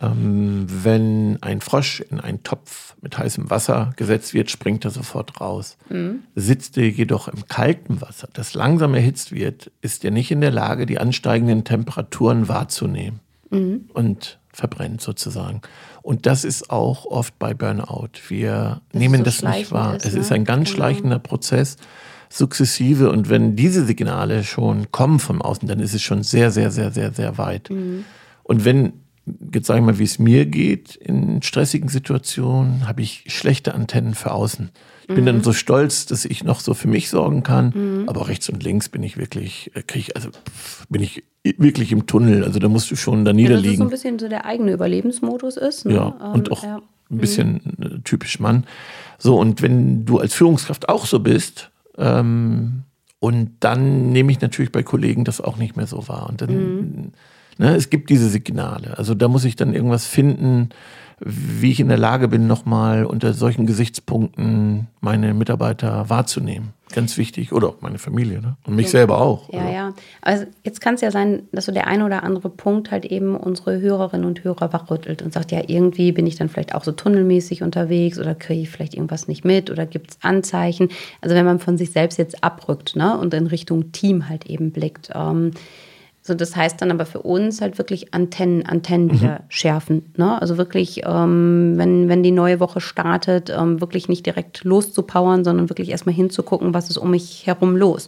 Ähm, 0.00 0.66
wenn 0.68 1.38
ein 1.42 1.60
Frosch 1.60 2.00
in 2.00 2.18
einen 2.18 2.42
Topf 2.42 2.96
mit 3.02 3.18
heißem 3.18 3.50
Wasser 3.50 3.92
gesetzt 3.96 4.32
wird, 4.34 4.50
springt 4.50 4.84
er 4.84 4.90
sofort 4.90 5.40
raus. 5.40 5.76
Sitzt 6.34 6.78
er 6.78 6.88
jedoch 6.88 7.28
im 7.28 7.46
kalten 7.46 8.00
Wasser, 8.00 8.28
das 8.32 8.54
langsam 8.54 8.94
erhitzt 8.94 9.32
wird, 9.32 9.70
ist 9.82 10.04
er 10.04 10.10
nicht 10.10 10.30
in 10.30 10.40
der 10.40 10.50
Lage, 10.50 10.86
die 10.86 10.98
ansteigenden 10.98 11.64
Temperaturen 11.64 12.48
wahrzunehmen 12.48 13.20
und 13.50 14.38
verbrennt 14.54 15.02
sozusagen. 15.02 15.60
Und 16.00 16.24
das 16.26 16.44
ist 16.44 16.70
auch 16.70 17.04
oft 17.04 17.38
bei 17.38 17.52
Burnout. 17.54 18.08
Wir 18.28 18.80
nehmen 18.92 19.18
so 19.18 19.24
das 19.24 19.42
nicht 19.42 19.72
wahr. 19.72 19.96
ist, 19.96 20.06
es 20.06 20.14
ne? 20.14 20.20
ist 20.20 20.32
ein 20.32 20.44
ganz 20.44 20.70
Genau. 20.70 20.76
schleichender 20.76 21.18
Prozess, 21.18 21.76
sukzessive. 22.32 23.10
Und 23.10 23.28
wenn 23.28 23.56
diese 23.56 23.84
Signale 23.84 24.44
schon 24.44 24.90
kommen 24.90 25.18
von 25.18 25.42
außen, 25.42 25.68
dann 25.68 25.80
ist 25.80 25.94
es 25.94 26.02
schon 26.02 26.22
sehr, 26.22 26.50
sehr, 26.50 26.70
sehr, 26.70 26.90
sehr, 26.90 27.12
sehr 27.12 27.38
weit. 27.38 27.70
Mhm. 27.70 28.04
Und 28.42 28.64
wenn, 28.64 28.94
jetzt 29.54 29.66
sage 29.66 29.80
ich 29.80 29.86
mal, 29.86 29.98
wie 29.98 30.04
es 30.04 30.18
mir 30.18 30.46
geht, 30.46 30.96
in 30.96 31.42
stressigen 31.42 31.88
Situationen, 31.88 32.86
habe 32.88 33.02
ich 33.02 33.24
schlechte 33.28 33.74
Antennen 33.74 34.14
für 34.14 34.32
außen. 34.32 34.70
Ich 35.02 35.08
bin 35.08 35.24
Mhm. 35.24 35.26
dann 35.26 35.42
so 35.42 35.52
stolz, 35.52 36.06
dass 36.06 36.24
ich 36.24 36.44
noch 36.44 36.60
so 36.60 36.74
für 36.74 36.88
mich 36.88 37.10
sorgen 37.10 37.42
kann, 37.42 38.04
aber 38.06 38.28
rechts 38.28 38.48
und 38.48 38.62
links 38.62 38.88
bin 38.88 39.02
ich 39.02 39.16
wirklich, 39.18 39.70
äh, 39.74 39.82
krieg 39.82 40.08
ich, 40.08 40.16
also 40.16 40.30
bin 40.88 41.02
ich 41.02 41.24
wirklich 41.44 41.90
im 41.90 42.06
Tunnel. 42.06 42.44
Also 42.44 42.60
da 42.60 42.68
musst 42.68 42.88
du 42.90 42.96
schon 42.96 43.24
da 43.24 43.32
Ja, 43.32 43.34
dass 43.34 43.34
so 43.34 43.36
niederliegen. 43.56 43.82
ein 43.82 43.90
bisschen 43.90 44.18
so 44.20 44.28
der 44.28 44.44
eigene 44.46 44.72
Überlebensmodus 44.72 45.56
ist. 45.56 45.86
Ne? 45.86 45.94
Ja, 45.94 46.04
und 46.06 46.46
Ähm, 46.48 46.52
auch 46.52 46.62
ja. 46.62 46.80
ein 47.10 47.18
bisschen 47.18 47.60
äh, 47.80 47.98
typisch 48.04 48.38
Mann. 48.38 48.64
So, 49.18 49.38
und 49.40 49.60
wenn 49.60 50.04
du 50.04 50.18
als 50.20 50.34
Führungskraft 50.34 50.88
auch 50.88 51.04
so 51.04 51.18
bist, 51.18 51.71
ähm, 51.98 52.84
und 53.18 53.50
dann 53.60 54.10
nehme 54.10 54.32
ich 54.32 54.40
natürlich 54.40 54.72
bei 54.72 54.82
Kollegen 54.82 55.24
das 55.24 55.40
auch 55.40 55.56
nicht 55.56 55.76
mehr 55.76 55.86
so 55.86 56.08
wahr. 56.08 56.28
Und 56.28 56.40
dann, 56.40 57.12
ne, 57.56 57.76
es 57.76 57.88
gibt 57.88 58.10
diese 58.10 58.28
Signale. 58.28 58.98
Also 58.98 59.14
da 59.14 59.28
muss 59.28 59.44
ich 59.44 59.54
dann 59.54 59.74
irgendwas 59.74 60.06
finden, 60.06 60.70
wie 61.20 61.70
ich 61.70 61.78
in 61.78 61.88
der 61.88 61.98
Lage 61.98 62.26
bin, 62.26 62.48
nochmal 62.48 63.04
unter 63.04 63.32
solchen 63.32 63.64
Gesichtspunkten 63.64 64.88
meine 65.00 65.34
Mitarbeiter 65.34 66.10
wahrzunehmen. 66.10 66.70
Ganz 66.92 67.16
wichtig. 67.16 67.52
Oder 67.52 67.68
auch 67.68 67.80
meine 67.80 67.98
Familie, 67.98 68.40
ne? 68.40 68.56
Und 68.64 68.76
mich 68.76 68.90
selber 68.90 69.20
auch. 69.20 69.52
Ja, 69.52 69.60
Also, 69.60 69.72
ja. 69.72 69.94
Also 70.20 70.46
jetzt 70.64 70.80
kann 70.80 70.94
es 70.94 71.00
ja 71.00 71.10
sein, 71.10 71.48
dass 71.52 71.66
so 71.66 71.72
der 71.72 71.86
ein 71.86 72.02
oder 72.02 72.22
andere 72.22 72.48
Punkt 72.48 72.90
halt 72.90 73.04
eben 73.04 73.36
unsere 73.36 73.80
Hörerinnen 73.80 74.26
und 74.26 74.44
Hörer 74.44 74.72
wachrüttelt 74.72 75.22
und 75.22 75.32
sagt, 75.32 75.52
ja, 75.52 75.62
irgendwie 75.66 76.12
bin 76.12 76.26
ich 76.26 76.36
dann 76.36 76.48
vielleicht 76.48 76.74
auch 76.74 76.84
so 76.84 76.92
tunnelmäßig 76.92 77.62
unterwegs 77.62 78.18
oder 78.18 78.34
kriege 78.34 78.60
ich 78.62 78.70
vielleicht 78.70 78.94
irgendwas 78.94 79.28
nicht 79.28 79.44
mit 79.44 79.70
oder 79.70 79.86
gibt 79.86 80.12
es 80.12 80.18
Anzeichen. 80.22 80.90
Also 81.20 81.34
wenn 81.34 81.44
man 81.44 81.58
von 81.58 81.76
sich 81.76 81.92
selbst 81.92 82.18
jetzt 82.18 82.44
abrückt 82.44 82.96
ne, 82.96 83.18
und 83.18 83.34
in 83.34 83.46
Richtung 83.46 83.92
Team 83.92 84.28
halt 84.28 84.46
eben 84.46 84.70
blickt. 84.70 85.10
Ähm, 85.14 85.52
so, 86.24 86.34
das 86.34 86.54
heißt 86.54 86.80
dann 86.80 86.92
aber 86.92 87.04
für 87.04 87.20
uns 87.20 87.60
halt 87.60 87.78
wirklich 87.78 88.14
Antennen, 88.14 88.64
Antennen 88.64 89.10
wieder 89.10 89.42
schärfen. 89.48 90.12
Ne? 90.16 90.40
Also 90.40 90.56
wirklich, 90.56 91.02
ähm, 91.04 91.74
wenn, 91.76 92.08
wenn 92.08 92.22
die 92.22 92.30
neue 92.30 92.60
Woche 92.60 92.80
startet, 92.80 93.50
ähm, 93.50 93.80
wirklich 93.80 94.08
nicht 94.08 94.24
direkt 94.24 94.62
loszupowern, 94.62 95.42
sondern 95.42 95.68
wirklich 95.68 95.88
erstmal 95.88 96.14
hinzugucken, 96.14 96.74
was 96.74 96.90
ist 96.90 96.96
um 96.96 97.10
mich 97.10 97.48
herum 97.48 97.76
los. 97.76 98.06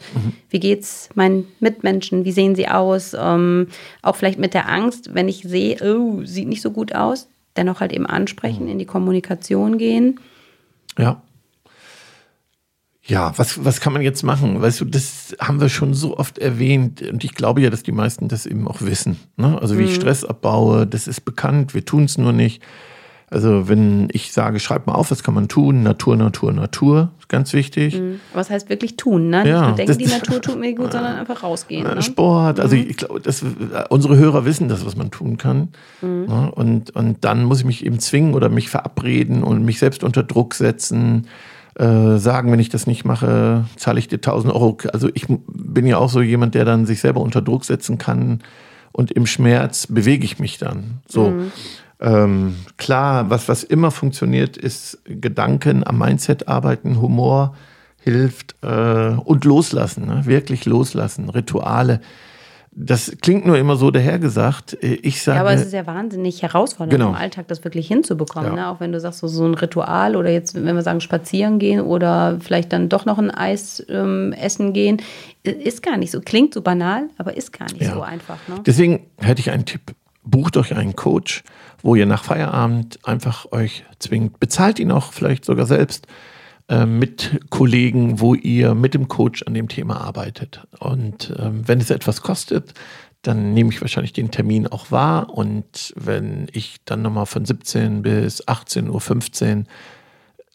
Wie 0.49 0.61
geht's 0.61 1.09
meinen 1.17 1.49
Mitmenschen? 1.59 2.25
Wie 2.25 2.31
sehen 2.31 2.55
sie 2.55 2.69
aus? 2.69 3.17
Ähm, 3.19 3.67
auch 4.03 4.15
vielleicht 4.15 4.39
mit 4.39 4.55
der 4.55 4.69
Angst, 4.71 5.13
wenn 5.13 5.29
ich 5.29 5.43
sehe, 5.43 5.79
oh, 5.83 6.25
sieht 6.25 6.47
nicht 6.47 6.63
so 6.63 6.71
gut 6.71 6.95
aus, 6.95 7.27
dennoch 7.57 7.81
halt 7.81 7.93
eben 7.93 8.07
ansprechen, 8.07 8.69
in 8.69 8.79
die 8.79 8.87
Kommunikation 8.87 9.77
gehen. 9.77 10.21
Ja. 10.97 11.21
Ja, 13.07 13.35
was, 13.37 13.63
was 13.65 13.81
kann 13.81 13.93
man 13.93 14.01
jetzt 14.01 14.23
machen? 14.23 14.63
Weißt 14.63 14.81
du, 14.81 14.87
das 14.87 15.37
haben 15.39 15.61
wir 15.61 15.69
schon 15.69 15.93
so 15.93 16.17
oft 16.17 16.39
erwähnt 16.39 17.03
und 17.03 17.23
ich 17.23 17.35
glaube 17.35 17.61
ja, 17.61 17.69
dass 17.69 17.83
die 17.83 17.93
meisten 17.93 18.29
das 18.29 18.47
eben 18.47 18.67
auch 18.67 18.81
wissen. 18.81 19.19
Ne? 19.37 19.59
Also 19.61 19.79
wie 19.79 19.83
ich 19.83 19.95
Stress 19.95 20.25
abbaue, 20.25 20.87
das 20.87 21.07
ist 21.07 21.25
bekannt, 21.25 21.75
wir 21.75 21.85
tun 21.85 22.05
es 22.05 22.17
nur 22.17 22.33
nicht. 22.33 22.63
Also 23.29 23.69
wenn 23.69 24.09
ich 24.13 24.33
sage, 24.33 24.59
schreib 24.61 24.87
mal 24.87 24.95
auf, 24.95 25.11
was 25.11 25.23
kann 25.23 25.35
man 25.35 25.49
tun? 25.49 25.83
Natur, 25.83 26.17
Natur, 26.17 26.53
Natur, 26.53 27.11
ganz 27.29 27.53
wichtig. 27.53 28.01
Aber 28.33 28.41
es 28.41 28.49
heißt 28.49 28.69
wirklich 28.71 28.97
tun, 28.97 29.29
ne? 29.29 29.49
Ja, 29.49 29.61
nicht 29.61 29.67
nur 29.67 29.77
denken, 29.77 29.99
die 29.99 30.07
Natur 30.07 30.41
tut 30.41 30.61
mir 30.61 30.75
gut, 30.75 30.93
sondern 30.93 31.17
einfach 31.17 31.43
rausgehen. 31.43 31.83
Ne? 31.83 32.01
Sport, 32.01 32.61
also 32.61 32.77
ich 32.77 32.97
glaube, 32.97 33.21
das, 33.21 33.45
unsere 33.91 34.17
Hörer 34.17 34.45
wissen 34.45 34.69
das, 34.69 34.87
was 34.87 34.97
man 34.97 35.11
tun 35.11 35.37
kann. 35.37 35.71
Ne? 36.01 36.53
Und, 36.55 36.95
und 36.95 37.25
dann 37.25 37.45
muss 37.45 37.59
ich 37.59 37.65
mich 37.65 37.85
eben 37.85 37.99
zwingen 37.99 38.35
oder 38.35 38.49
mich 38.49 38.71
verabreden 38.71 39.43
und 39.43 39.65
mich 39.65 39.79
selbst 39.79 40.05
unter 40.05 40.23
Druck 40.23 40.55
setzen. 40.55 41.27
Äh, 41.77 42.19
sagen, 42.19 42.53
wenn 42.53 42.61
ich 42.61 42.69
das 42.69 42.87
nicht 42.87 43.05
mache, 43.05 43.65
zahle 43.77 43.99
ich 43.99 44.07
dir 44.07 44.17
1000 44.17 44.55
Euro. 44.55 44.79
Also 44.93 45.09
ich 45.13 45.27
bin 45.29 45.87
ja 45.87 45.99
auch 45.99 46.09
so 46.09 46.23
jemand, 46.23 46.55
der 46.55 46.65
dann 46.65 46.87
sich 46.87 47.01
selber 47.01 47.21
unter 47.21 47.43
Druck 47.43 47.65
setzen 47.65 47.99
kann 47.99 48.43
und 48.93 49.11
im 49.11 49.27
Schmerz 49.27 49.89
bewege 49.89 50.25
ich 50.25 50.39
mich 50.39 50.59
dann. 50.59 51.01
So. 51.09 51.35
Ähm, 52.01 52.57
klar, 52.77 53.29
was, 53.29 53.49
was 53.49 53.65
immer 53.65 53.91
funktioniert, 53.91 54.57
ist 54.57 54.99
Gedanken 55.05 55.85
am 55.85 55.99
Mindset 55.99 56.47
arbeiten, 56.47 57.01
Humor 57.01 57.57
hilft 58.01 58.55
äh, 58.63 59.17
und 59.25 59.45
loslassen, 59.45 60.07
ne? 60.07 60.27
wirklich 60.27 60.67
loslassen, 60.67 61.29
Rituale. 61.31 62.01
Das 62.77 63.13
klingt 63.23 63.47
nur 63.47 63.57
immer 63.57 63.77
so 63.77 63.91
dahergesagt. 63.93 64.77
Ich 64.83 65.23
sage, 65.23 65.37
Ja, 65.37 65.43
aber 65.43 65.53
es 65.53 65.63
ist 65.63 65.73
ja 65.73 65.87
wahnsinnig 65.87 66.43
herausfordernd 66.43 66.91
Genau. 66.93 67.11
im 67.11 67.15
Alltag, 67.15 67.47
das 67.47 67.63
wirklich 67.63 67.87
hinzubekommen. 67.87 68.57
Ja. 68.57 68.63
Ne? 68.63 68.69
Auch 68.69 68.81
wenn 68.81 68.91
du 68.91 68.99
sagst, 68.99 69.21
so, 69.21 69.29
so 69.29 69.45
ein 69.47 69.55
Ritual 69.55 70.17
oder 70.17 70.31
jetzt, 70.31 70.55
wenn 70.57 70.75
wir 70.75 70.83
sagen, 70.83 71.01
spazieren 71.01 71.61
gehen 71.61 71.81
oder 71.81 72.39
vielleicht 72.41 72.73
dann 72.73 72.89
doch 72.89 73.05
noch 73.05 73.19
ein 73.19 73.31
Eis 73.31 73.85
ähm, 73.89 74.33
essen 74.33 74.73
gehen, 74.73 75.01
ist 75.45 75.83
gar 75.85 75.97
nicht 75.97 76.11
so. 76.11 76.21
Klingt 76.21 76.53
so 76.53 76.63
banal, 76.63 77.09
aber 77.17 77.37
ist 77.37 77.53
gar 77.57 77.67
nicht 77.67 77.83
Ja. 77.83 77.95
so 77.95 78.03
einfach. 78.03 78.39
Ne? 78.49 78.57
Deswegen 78.67 79.07
hätte 79.19 79.41
ich 79.41 79.51
einen 79.53 79.65
Tipp. 79.67 79.95
Bucht 80.25 80.57
euch 80.57 80.75
einen 80.75 80.97
Coach, 80.97 81.45
wo 81.83 81.95
ihr 81.95 82.07
nach 82.07 82.25
Feierabend 82.25 82.99
einfach 83.05 83.53
euch 83.53 83.85
zwingt. 83.99 84.41
Bezahlt 84.41 84.79
ihn 84.81 84.91
auch 84.91 85.13
vielleicht 85.13 85.45
sogar 85.45 85.67
selbst 85.67 86.07
äh, 86.69 86.87
mit 86.87 87.41
Kollegen, 87.51 88.21
wo 88.21 88.35
ihr 88.35 88.75
mit 88.75 88.95
dem 88.95 89.09
Coach 89.09 89.43
an 89.43 89.53
dem 89.53 89.69
Thema 89.69 90.01
arbeitet. 90.01 90.67
Und 90.81 91.35
ähm, 91.39 91.67
wenn 91.69 91.79
es 91.79 91.91
etwas 91.91 92.23
kostet, 92.23 92.73
dann 93.21 93.53
nehme 93.53 93.71
ich 93.71 93.81
wahrscheinlich 93.81 94.15
den 94.15 94.31
Termin 94.31 94.67
auch 94.67 94.91
wahr. 94.91 95.29
Und 95.31 95.93
wenn 95.97 96.47
ich 96.53 96.79
dann 96.85 97.03
nochmal 97.03 97.27
von 97.27 97.45
17 97.45 98.03
bis 98.03 98.47
18.15 98.47 99.59
Uhr 99.59 99.65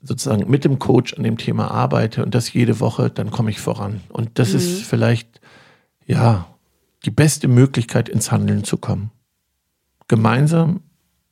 sozusagen 0.02 0.50
mit 0.50 0.66
dem 0.66 0.80
Coach 0.80 1.14
an 1.14 1.24
dem 1.24 1.38
Thema 1.38 1.70
arbeite 1.70 2.24
und 2.24 2.34
das 2.34 2.54
jede 2.54 2.80
Woche, 2.80 3.10
dann 3.10 3.30
komme 3.30 3.52
ich 3.52 3.60
voran. 3.60 4.02
Und 4.10 4.40
das 4.40 4.54
ist 4.54 4.84
vielleicht, 4.84 5.42
ja, 6.08 6.48
die 7.06 7.12
beste 7.12 7.48
Möglichkeit, 7.48 8.10
ins 8.10 8.32
Handeln 8.32 8.64
zu 8.64 8.78
kommen. 8.78 9.12
Gemeinsam 10.08 10.82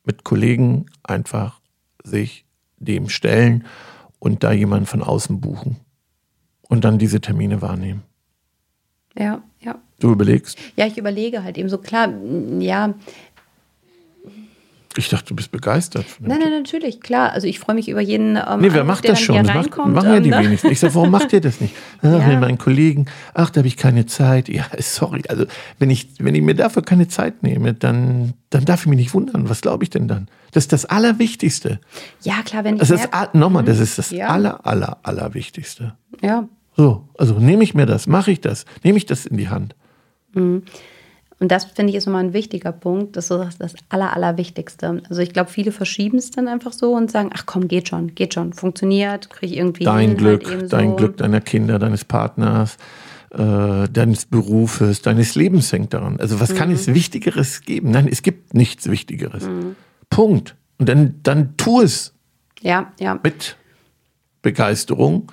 mit 0.03 0.23
Kollegen 0.23 0.85
einfach 1.03 1.61
sich 2.03 2.45
dem 2.77 3.09
stellen 3.09 3.65
und 4.19 4.43
da 4.43 4.51
jemanden 4.51 4.85
von 4.85 5.01
außen 5.03 5.39
buchen. 5.39 5.77
Und 6.69 6.83
dann 6.83 6.97
diese 6.97 7.21
Termine 7.21 7.61
wahrnehmen. 7.61 8.03
Ja, 9.17 9.41
ja. 9.61 9.79
Du 9.99 10.11
überlegst, 10.11 10.57
Ja, 10.75 10.85
ich 10.85 10.97
überlege 10.97 11.43
halt 11.43 11.57
eben 11.57 11.69
so, 11.69 11.77
klar, 11.79 12.09
ja, 12.59 12.93
Ich 14.97 15.09
dachte, 15.09 15.27
du 15.27 15.35
bist 15.35 15.51
begeistert. 15.51 16.05
Nein, 16.19 16.39
nein, 16.41 16.51
natürlich, 16.51 17.01
klar. 17.01 17.31
Also 17.31 17.45
ich 17.47 17.59
freue 17.59 17.75
mich 17.75 17.87
über 17.87 18.01
jeden. 18.01 18.35
Ähm, 18.35 18.59
nee, 18.61 18.69
wer 18.71 18.83
macht 18.83 19.03
der 19.03 19.11
das 19.11 19.21
schon? 19.21 19.35
Das 19.43 19.53
macht, 19.53 19.77
machen 19.77 20.09
ja 20.09 20.15
ähm, 20.17 20.23
die 20.23 20.29
ne? 20.31 20.39
wenigsten. 20.39 20.71
Ich 20.71 20.79
sage, 20.79 20.95
warum 20.95 21.11
macht 21.11 21.31
ihr 21.33 21.41
das 21.41 21.61
nicht? 21.61 21.75
Ach, 22.01 22.05
Ja. 22.19 22.27
Mit 22.27 22.39
meinen 22.41 22.57
Kollegen, 22.57 23.05
ach, 23.33 23.49
da 23.51 23.59
habe 23.59 23.67
ich 23.67 23.77
keine 23.77 24.05
Zeit. 24.07 24.49
Ja, 24.49 24.65
sorry. 24.79 25.21
Also, 25.29 25.45
wenn 25.79 25.89
ich, 25.89 26.09
wenn 26.19 26.33
ich 26.35 26.41
mir 26.41 26.55
dafür 26.55 26.81
keine 26.81 27.07
Zeit 27.07 27.43
nehme, 27.43 27.73
dann, 27.73 28.33
dann 28.49 28.65
darf 28.65 28.81
ich 28.81 28.87
mich 28.87 28.97
nicht 28.97 29.13
wundern. 29.13 29.49
Was 29.49 29.61
glaube 29.61 29.83
ich 29.83 29.89
denn 29.89 30.07
dann? 30.07 30.27
Das 30.51 30.63
ist 30.63 30.73
das 30.73 30.85
Allerwichtigste. 30.85 31.79
Ja, 32.23 32.41
klar, 32.43 32.63
wenn 32.63 32.75
ich 32.75 32.79
Das 32.79 32.89
ist, 32.89 33.01
merke- 33.11 33.13
a- 33.33 33.37
nochmal, 33.37 33.63
das 33.63 33.79
ist 33.79 33.97
das 33.97 34.11
Ja. 34.11 34.27
Aller, 34.29 34.65
Aller, 34.65 34.97
Allerwichtigste. 35.03 35.93
ja, 36.21 36.47
So, 36.75 37.07
also 37.17 37.35
nehme 37.39 37.63
ich 37.63 37.73
mir 37.75 37.85
das, 37.85 38.07
mache 38.07 38.31
ich 38.31 38.41
das, 38.41 38.65
nehme 38.83 38.97
ich 38.97 39.05
das 39.05 39.25
in 39.25 39.37
die 39.37 39.49
Hand. 39.49 39.75
Und 41.39 41.51
das 41.51 41.65
finde 41.65 41.91
ich 41.91 41.95
ist 41.97 42.07
nochmal 42.07 42.23
ein 42.23 42.33
wichtiger 42.33 42.71
Punkt. 42.71 43.15
Das 43.15 43.29
ist 43.29 43.57
das 43.59 43.75
Aller, 43.89 44.15
Allerwichtigste. 44.15 45.03
Also 45.07 45.21
ich 45.21 45.33
glaube, 45.33 45.51
viele 45.51 45.71
verschieben 45.71 46.17
es 46.17 46.31
dann 46.31 46.47
einfach 46.47 46.73
so 46.73 46.93
und 46.93 47.11
sagen, 47.11 47.29
ach 47.33 47.45
komm, 47.45 47.67
geht 47.67 47.89
schon, 47.89 48.15
geht 48.15 48.33
schon, 48.33 48.53
funktioniert, 48.53 49.29
kriege 49.29 49.53
ich 49.53 49.57
irgendwie 49.59 49.83
Dein 49.83 50.09
hin, 50.09 50.17
Glück, 50.17 50.49
halt 50.49 50.73
dein 50.73 50.89
so. 50.91 50.95
Glück 50.95 51.17
deiner 51.17 51.41
Kinder, 51.41 51.77
deines 51.77 52.05
Partners, 52.05 52.77
äh, 53.31 53.87
deines 53.87 54.25
Berufes, 54.25 55.03
deines 55.03 55.35
Lebens 55.35 55.71
hängt 55.71 55.93
daran. 55.93 56.19
Also 56.19 56.39
was 56.39 56.53
Mhm. 56.53 56.55
kann 56.55 56.71
es 56.71 56.87
Wichtigeres 56.87 57.61
geben? 57.61 57.91
Nein, 57.91 58.07
es 58.11 58.23
gibt 58.23 58.55
nichts 58.55 58.89
Wichtigeres. 58.89 59.47
Punkt. 60.09 60.55
Und 60.79 60.89
dann, 60.89 61.19
dann 61.21 61.55
tu 61.57 61.81
es 61.81 62.13
Ja, 62.61 62.91
ja. 62.99 63.19
mit 63.21 63.57
Begeisterung 64.41 65.31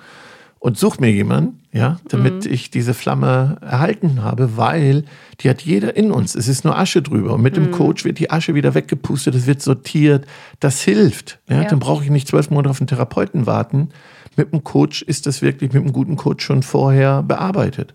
und 0.59 0.77
such 0.77 0.99
mir 0.99 1.11
jemanden, 1.11 1.61
ja, 1.71 1.99
damit 2.07 2.45
Mhm. 2.45 2.51
ich 2.53 2.71
diese 2.71 2.93
Flamme 2.93 3.57
erhalten 3.61 4.23
habe, 4.23 4.57
weil 4.57 5.03
die 5.41 5.49
hat 5.49 5.61
jeder 5.61 5.95
in 5.95 6.11
uns. 6.11 6.33
Es 6.35 6.47
ist 6.47 6.63
nur 6.65 6.77
Asche 6.77 7.01
drüber. 7.01 7.31
Und 7.33 7.37
Mhm. 7.39 7.43
mit 7.43 7.55
dem 7.57 7.71
Coach 7.71 8.03
wird 8.05 8.17
die 8.19 8.31
Asche 8.31 8.55
wieder 8.55 8.73
weggepustet, 8.73 9.35
es 9.35 9.45
wird 9.45 9.61
sortiert. 9.61 10.25
Das 10.59 10.81
hilft. 10.81 11.39
Ja, 11.49 11.61
Ja. 11.63 11.67
Dann 11.69 11.79
brauche 11.79 12.03
ich 12.03 12.09
nicht 12.09 12.27
zwölf 12.27 12.49
Monate 12.49 12.69
auf 12.69 12.79
einen 12.79 12.87
Therapeuten 12.87 13.45
warten. 13.45 13.89
Mit 14.37 14.51
dem 14.53 14.63
Coach 14.63 15.01
ist 15.03 15.27
das 15.27 15.41
wirklich 15.41 15.71
mit 15.73 15.83
einem 15.83 15.93
guten 15.93 16.15
Coach 16.15 16.43
schon 16.43 16.63
vorher 16.63 17.21
bearbeitet. 17.23 17.93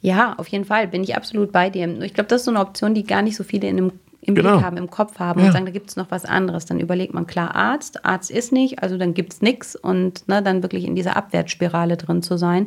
Ja, 0.00 0.34
auf 0.38 0.48
jeden 0.48 0.66
Fall 0.66 0.86
bin 0.88 1.02
ich 1.02 1.16
absolut 1.16 1.50
bei 1.50 1.70
dir. 1.70 1.88
Ich 2.02 2.12
glaube, 2.14 2.28
das 2.28 2.42
ist 2.42 2.44
so 2.44 2.50
eine 2.50 2.60
Option, 2.60 2.94
die 2.94 3.04
gar 3.04 3.22
nicht 3.22 3.36
so 3.36 3.42
viele 3.44 3.68
in 3.68 3.76
dem, 3.76 3.92
im 4.24 4.34
Genau. 4.34 4.54
Blick 4.56 4.64
haben, 4.64 4.76
im 4.76 4.90
Kopf 4.90 5.18
haben 5.18 5.40
Ja. 5.40 5.46
und 5.46 5.52
sagen, 5.52 5.64
da 5.66 5.70
gibt 5.72 5.90
es 5.90 5.96
noch 5.96 6.10
was 6.10 6.24
anderes. 6.24 6.64
Dann 6.66 6.80
überlegt 6.80 7.14
man 7.14 7.26
klar 7.26 7.54
Arzt, 7.54 8.04
Arzt 8.04 8.30
ist 8.30 8.52
nicht, 8.52 8.82
also 8.82 8.96
dann 8.98 9.14
gibt 9.14 9.32
es 9.34 9.42
nichts 9.42 9.76
und 9.76 10.26
ne, 10.28 10.42
dann 10.42 10.62
wirklich 10.62 10.84
in 10.84 10.94
dieser 10.94 11.16
Abwärtsspirale 11.16 11.96
drin 11.96 12.22
zu 12.22 12.36
sein 12.36 12.64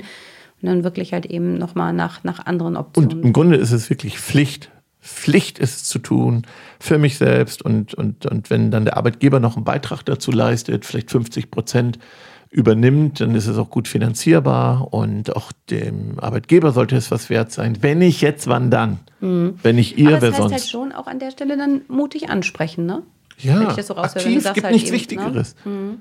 und 0.62 0.70
dann 0.70 0.84
wirklich 0.84 1.14
halt 1.14 1.26
eben 1.26 1.58
nochmal 1.58 1.94
nach, 1.94 2.24
nach 2.24 2.46
anderen 2.46 2.76
Und 2.76 2.82
Optionen. 2.98 3.24
im 3.24 3.34
Grunde 3.34 3.58
ist 3.58 3.72
es 3.72 3.90
wirklich 3.90 4.20
Pflicht. 4.20 4.72
Pflicht 5.02 5.58
ist 5.60 5.76
es 5.78 5.84
zu 5.86 6.00
tun 6.00 6.42
für 6.80 6.98
mich 6.98 7.18
selbst. 7.18 7.62
Und, 7.62 7.94
und, 7.94 8.26
und 8.26 8.50
wenn 8.50 8.72
dann 8.72 8.84
der 8.84 8.98
Arbeitgeber 8.98 9.40
noch 9.40 9.56
einen 9.56 9.64
Beitrag 9.64 10.04
dazu 10.04 10.32
leistet, 10.32 10.86
vielleicht 10.86 11.12
50 11.12 11.50
Prozent 11.50 11.98
übernimmt, 12.58 13.20
dann 13.22 13.36
ist 13.36 13.46
es 13.46 13.56
auch 13.60 13.70
gut 13.70 13.88
finanzierbar 13.88 14.92
und 14.92 15.36
auch 15.36 15.52
dem 15.70 16.18
Arbeitgeber 16.20 16.72
sollte 16.72 16.96
es 16.96 17.12
was 17.12 17.30
wert 17.30 17.52
sein. 17.52 17.78
Wenn 17.82 18.00
nicht 18.00 18.20
jetzt, 18.22 18.48
wann 18.48 18.72
dann? 18.72 18.98
Wenn 19.20 19.76
nicht 19.76 19.98
ihr, 20.00 20.10
Mhm. 20.10 20.14
Aber 20.16 20.22
wer 20.24 20.30
das 20.32 20.40
heißt 20.40 20.50
sonst? 20.50 20.54
halt 20.54 20.64
schon 20.64 20.92
auch 20.92 21.06
an 21.06 21.20
der 21.20 21.30
Stelle 21.30 21.56
dann 21.56 21.82
mutig 21.88 22.30
ansprechen, 22.32 22.88
ne? 22.88 23.04
Ja, 23.40 23.60
Wenn 23.60 23.70
ich 23.70 23.76
das 23.76 23.86
so 23.86 23.94
raushöre, 23.94 24.26
aktiv 24.26 24.54
gibt 24.54 24.64
halt 24.64 24.74
nichts 24.74 24.90
eben, 24.90 24.96
ne? 24.96 25.02
Wichtigeres. 25.02 25.56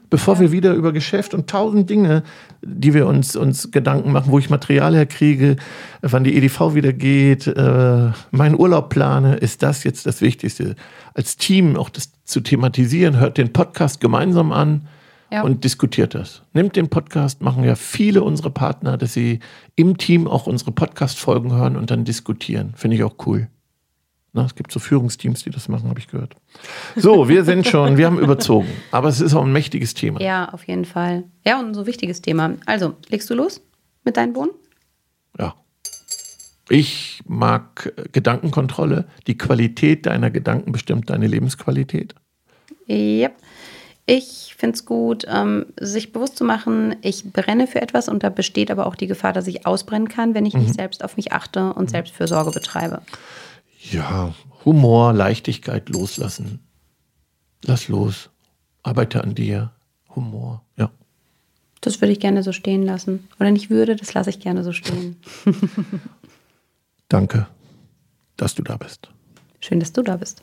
Bevor 0.08 0.40
wir 0.40 0.50
wieder 0.50 0.72
über 0.72 0.92
Geschäft 0.94 1.34
und 1.34 1.50
tausend 1.50 1.90
Dinge, 1.90 2.22
die 2.62 2.94
wir 2.94 3.06
uns, 3.06 3.36
uns 3.36 3.70
Gedanken 3.70 4.10
machen, 4.10 4.32
wo 4.32 4.38
ich 4.38 4.48
Material 4.48 4.94
herkriege, 4.96 5.56
wann 6.00 6.24
die 6.24 6.34
EDV 6.36 6.74
wieder 6.74 6.94
geht, 6.94 7.46
äh, 7.46 8.10
meinen 8.30 8.58
Urlaub 8.58 8.88
plane, 8.88 9.36
ist 9.36 9.62
das 9.62 9.84
jetzt 9.84 10.06
das 10.06 10.22
Wichtigste. 10.22 10.74
Als 11.12 11.36
Team 11.36 11.76
auch 11.76 11.90
das 11.90 12.12
zu 12.24 12.40
thematisieren, 12.40 13.20
hört 13.20 13.36
den 13.36 13.52
Podcast 13.52 14.00
gemeinsam 14.00 14.52
an 14.52 14.88
Ja. 15.36 15.42
und 15.42 15.64
diskutiert 15.64 16.14
das. 16.14 16.42
Nimmt 16.54 16.76
den 16.76 16.88
Podcast, 16.88 17.42
machen 17.42 17.62
ja 17.62 17.74
viele 17.74 18.22
unserer 18.22 18.48
Partner, 18.48 18.96
dass 18.96 19.12
sie 19.12 19.40
im 19.74 19.98
Team 19.98 20.26
auch 20.26 20.46
unsere 20.46 20.72
Podcast-Folgen 20.72 21.52
hören 21.52 21.76
und 21.76 21.90
dann 21.90 22.04
diskutieren. 22.06 22.72
Finde 22.74 22.96
ich 22.96 23.04
auch 23.04 23.16
cool. 23.26 23.48
Na, 24.32 24.46
es 24.46 24.54
gibt 24.54 24.72
so 24.72 24.80
Führungsteams, 24.80 25.44
die 25.44 25.50
das 25.50 25.68
machen, 25.68 25.90
habe 25.90 26.00
ich 26.00 26.08
gehört. 26.08 26.36
So, 26.94 27.28
wir 27.28 27.44
sind 27.44 27.66
schon, 27.66 27.98
wir 27.98 28.06
haben 28.06 28.18
überzogen. 28.18 28.68
Aber 28.90 29.08
es 29.10 29.20
ist 29.20 29.34
auch 29.34 29.44
ein 29.44 29.52
mächtiges 29.52 29.92
Thema. 29.92 30.22
Ja, 30.22 30.48
auf 30.48 30.66
jeden 30.66 30.86
Fall. 30.86 31.24
Ja, 31.44 31.60
und 31.60 31.66
ein 31.66 31.74
so 31.74 31.86
wichtiges 31.86 32.22
Thema. 32.22 32.54
Also, 32.64 32.94
legst 33.08 33.28
du 33.28 33.34
los 33.34 33.60
mit 34.04 34.16
deinen 34.16 34.32
Bohnen? 34.32 34.52
Ja. 35.38 35.54
Ich 36.70 37.20
mag 37.26 37.92
Gedankenkontrolle. 38.12 39.06
Die 39.26 39.36
Qualität 39.36 40.06
deiner 40.06 40.30
Gedanken 40.30 40.72
bestimmt 40.72 41.10
deine 41.10 41.26
Lebensqualität. 41.26 42.14
Ja. 42.86 43.30
Ich 44.08 44.54
finde 44.56 44.76
es 44.76 44.84
gut, 44.84 45.24
ähm, 45.28 45.66
sich 45.78 46.12
bewusst 46.12 46.36
zu 46.36 46.44
machen, 46.44 46.94
ich 47.02 47.32
brenne 47.32 47.66
für 47.66 47.82
etwas 47.82 48.08
und 48.08 48.22
da 48.22 48.28
besteht 48.30 48.70
aber 48.70 48.86
auch 48.86 48.94
die 48.94 49.08
Gefahr, 49.08 49.32
dass 49.32 49.48
ich 49.48 49.66
ausbrennen 49.66 50.08
kann, 50.08 50.34
wenn 50.34 50.46
ich 50.46 50.54
nicht 50.54 50.74
selbst 50.74 51.02
auf 51.02 51.16
mich 51.16 51.32
achte 51.32 51.72
und 51.72 51.90
Selbstfürsorge 51.90 52.52
betreibe. 52.52 53.02
Ja, 53.90 54.32
Humor, 54.64 55.12
Leichtigkeit 55.12 55.88
loslassen. 55.88 56.60
Lass 57.64 57.88
los. 57.88 58.30
Arbeite 58.82 59.24
an 59.24 59.34
dir. 59.34 59.72
Humor. 60.14 60.64
Ja. 60.76 60.90
Das 61.80 62.00
würde 62.00 62.12
ich 62.12 62.20
gerne 62.20 62.42
so 62.42 62.52
stehen 62.52 62.84
lassen. 62.84 63.28
Oder 63.40 63.50
nicht 63.50 63.70
würde, 63.70 63.96
das 63.96 64.14
lasse 64.14 64.30
ich 64.30 64.40
gerne 64.40 64.62
so 64.62 64.72
stehen. 64.72 65.16
Danke, 67.08 67.46
dass 68.36 68.54
du 68.54 68.62
da 68.62 68.76
bist. 68.76 69.08
Schön, 69.60 69.80
dass 69.80 69.92
du 69.92 70.02
da 70.02 70.16
bist. 70.16 70.42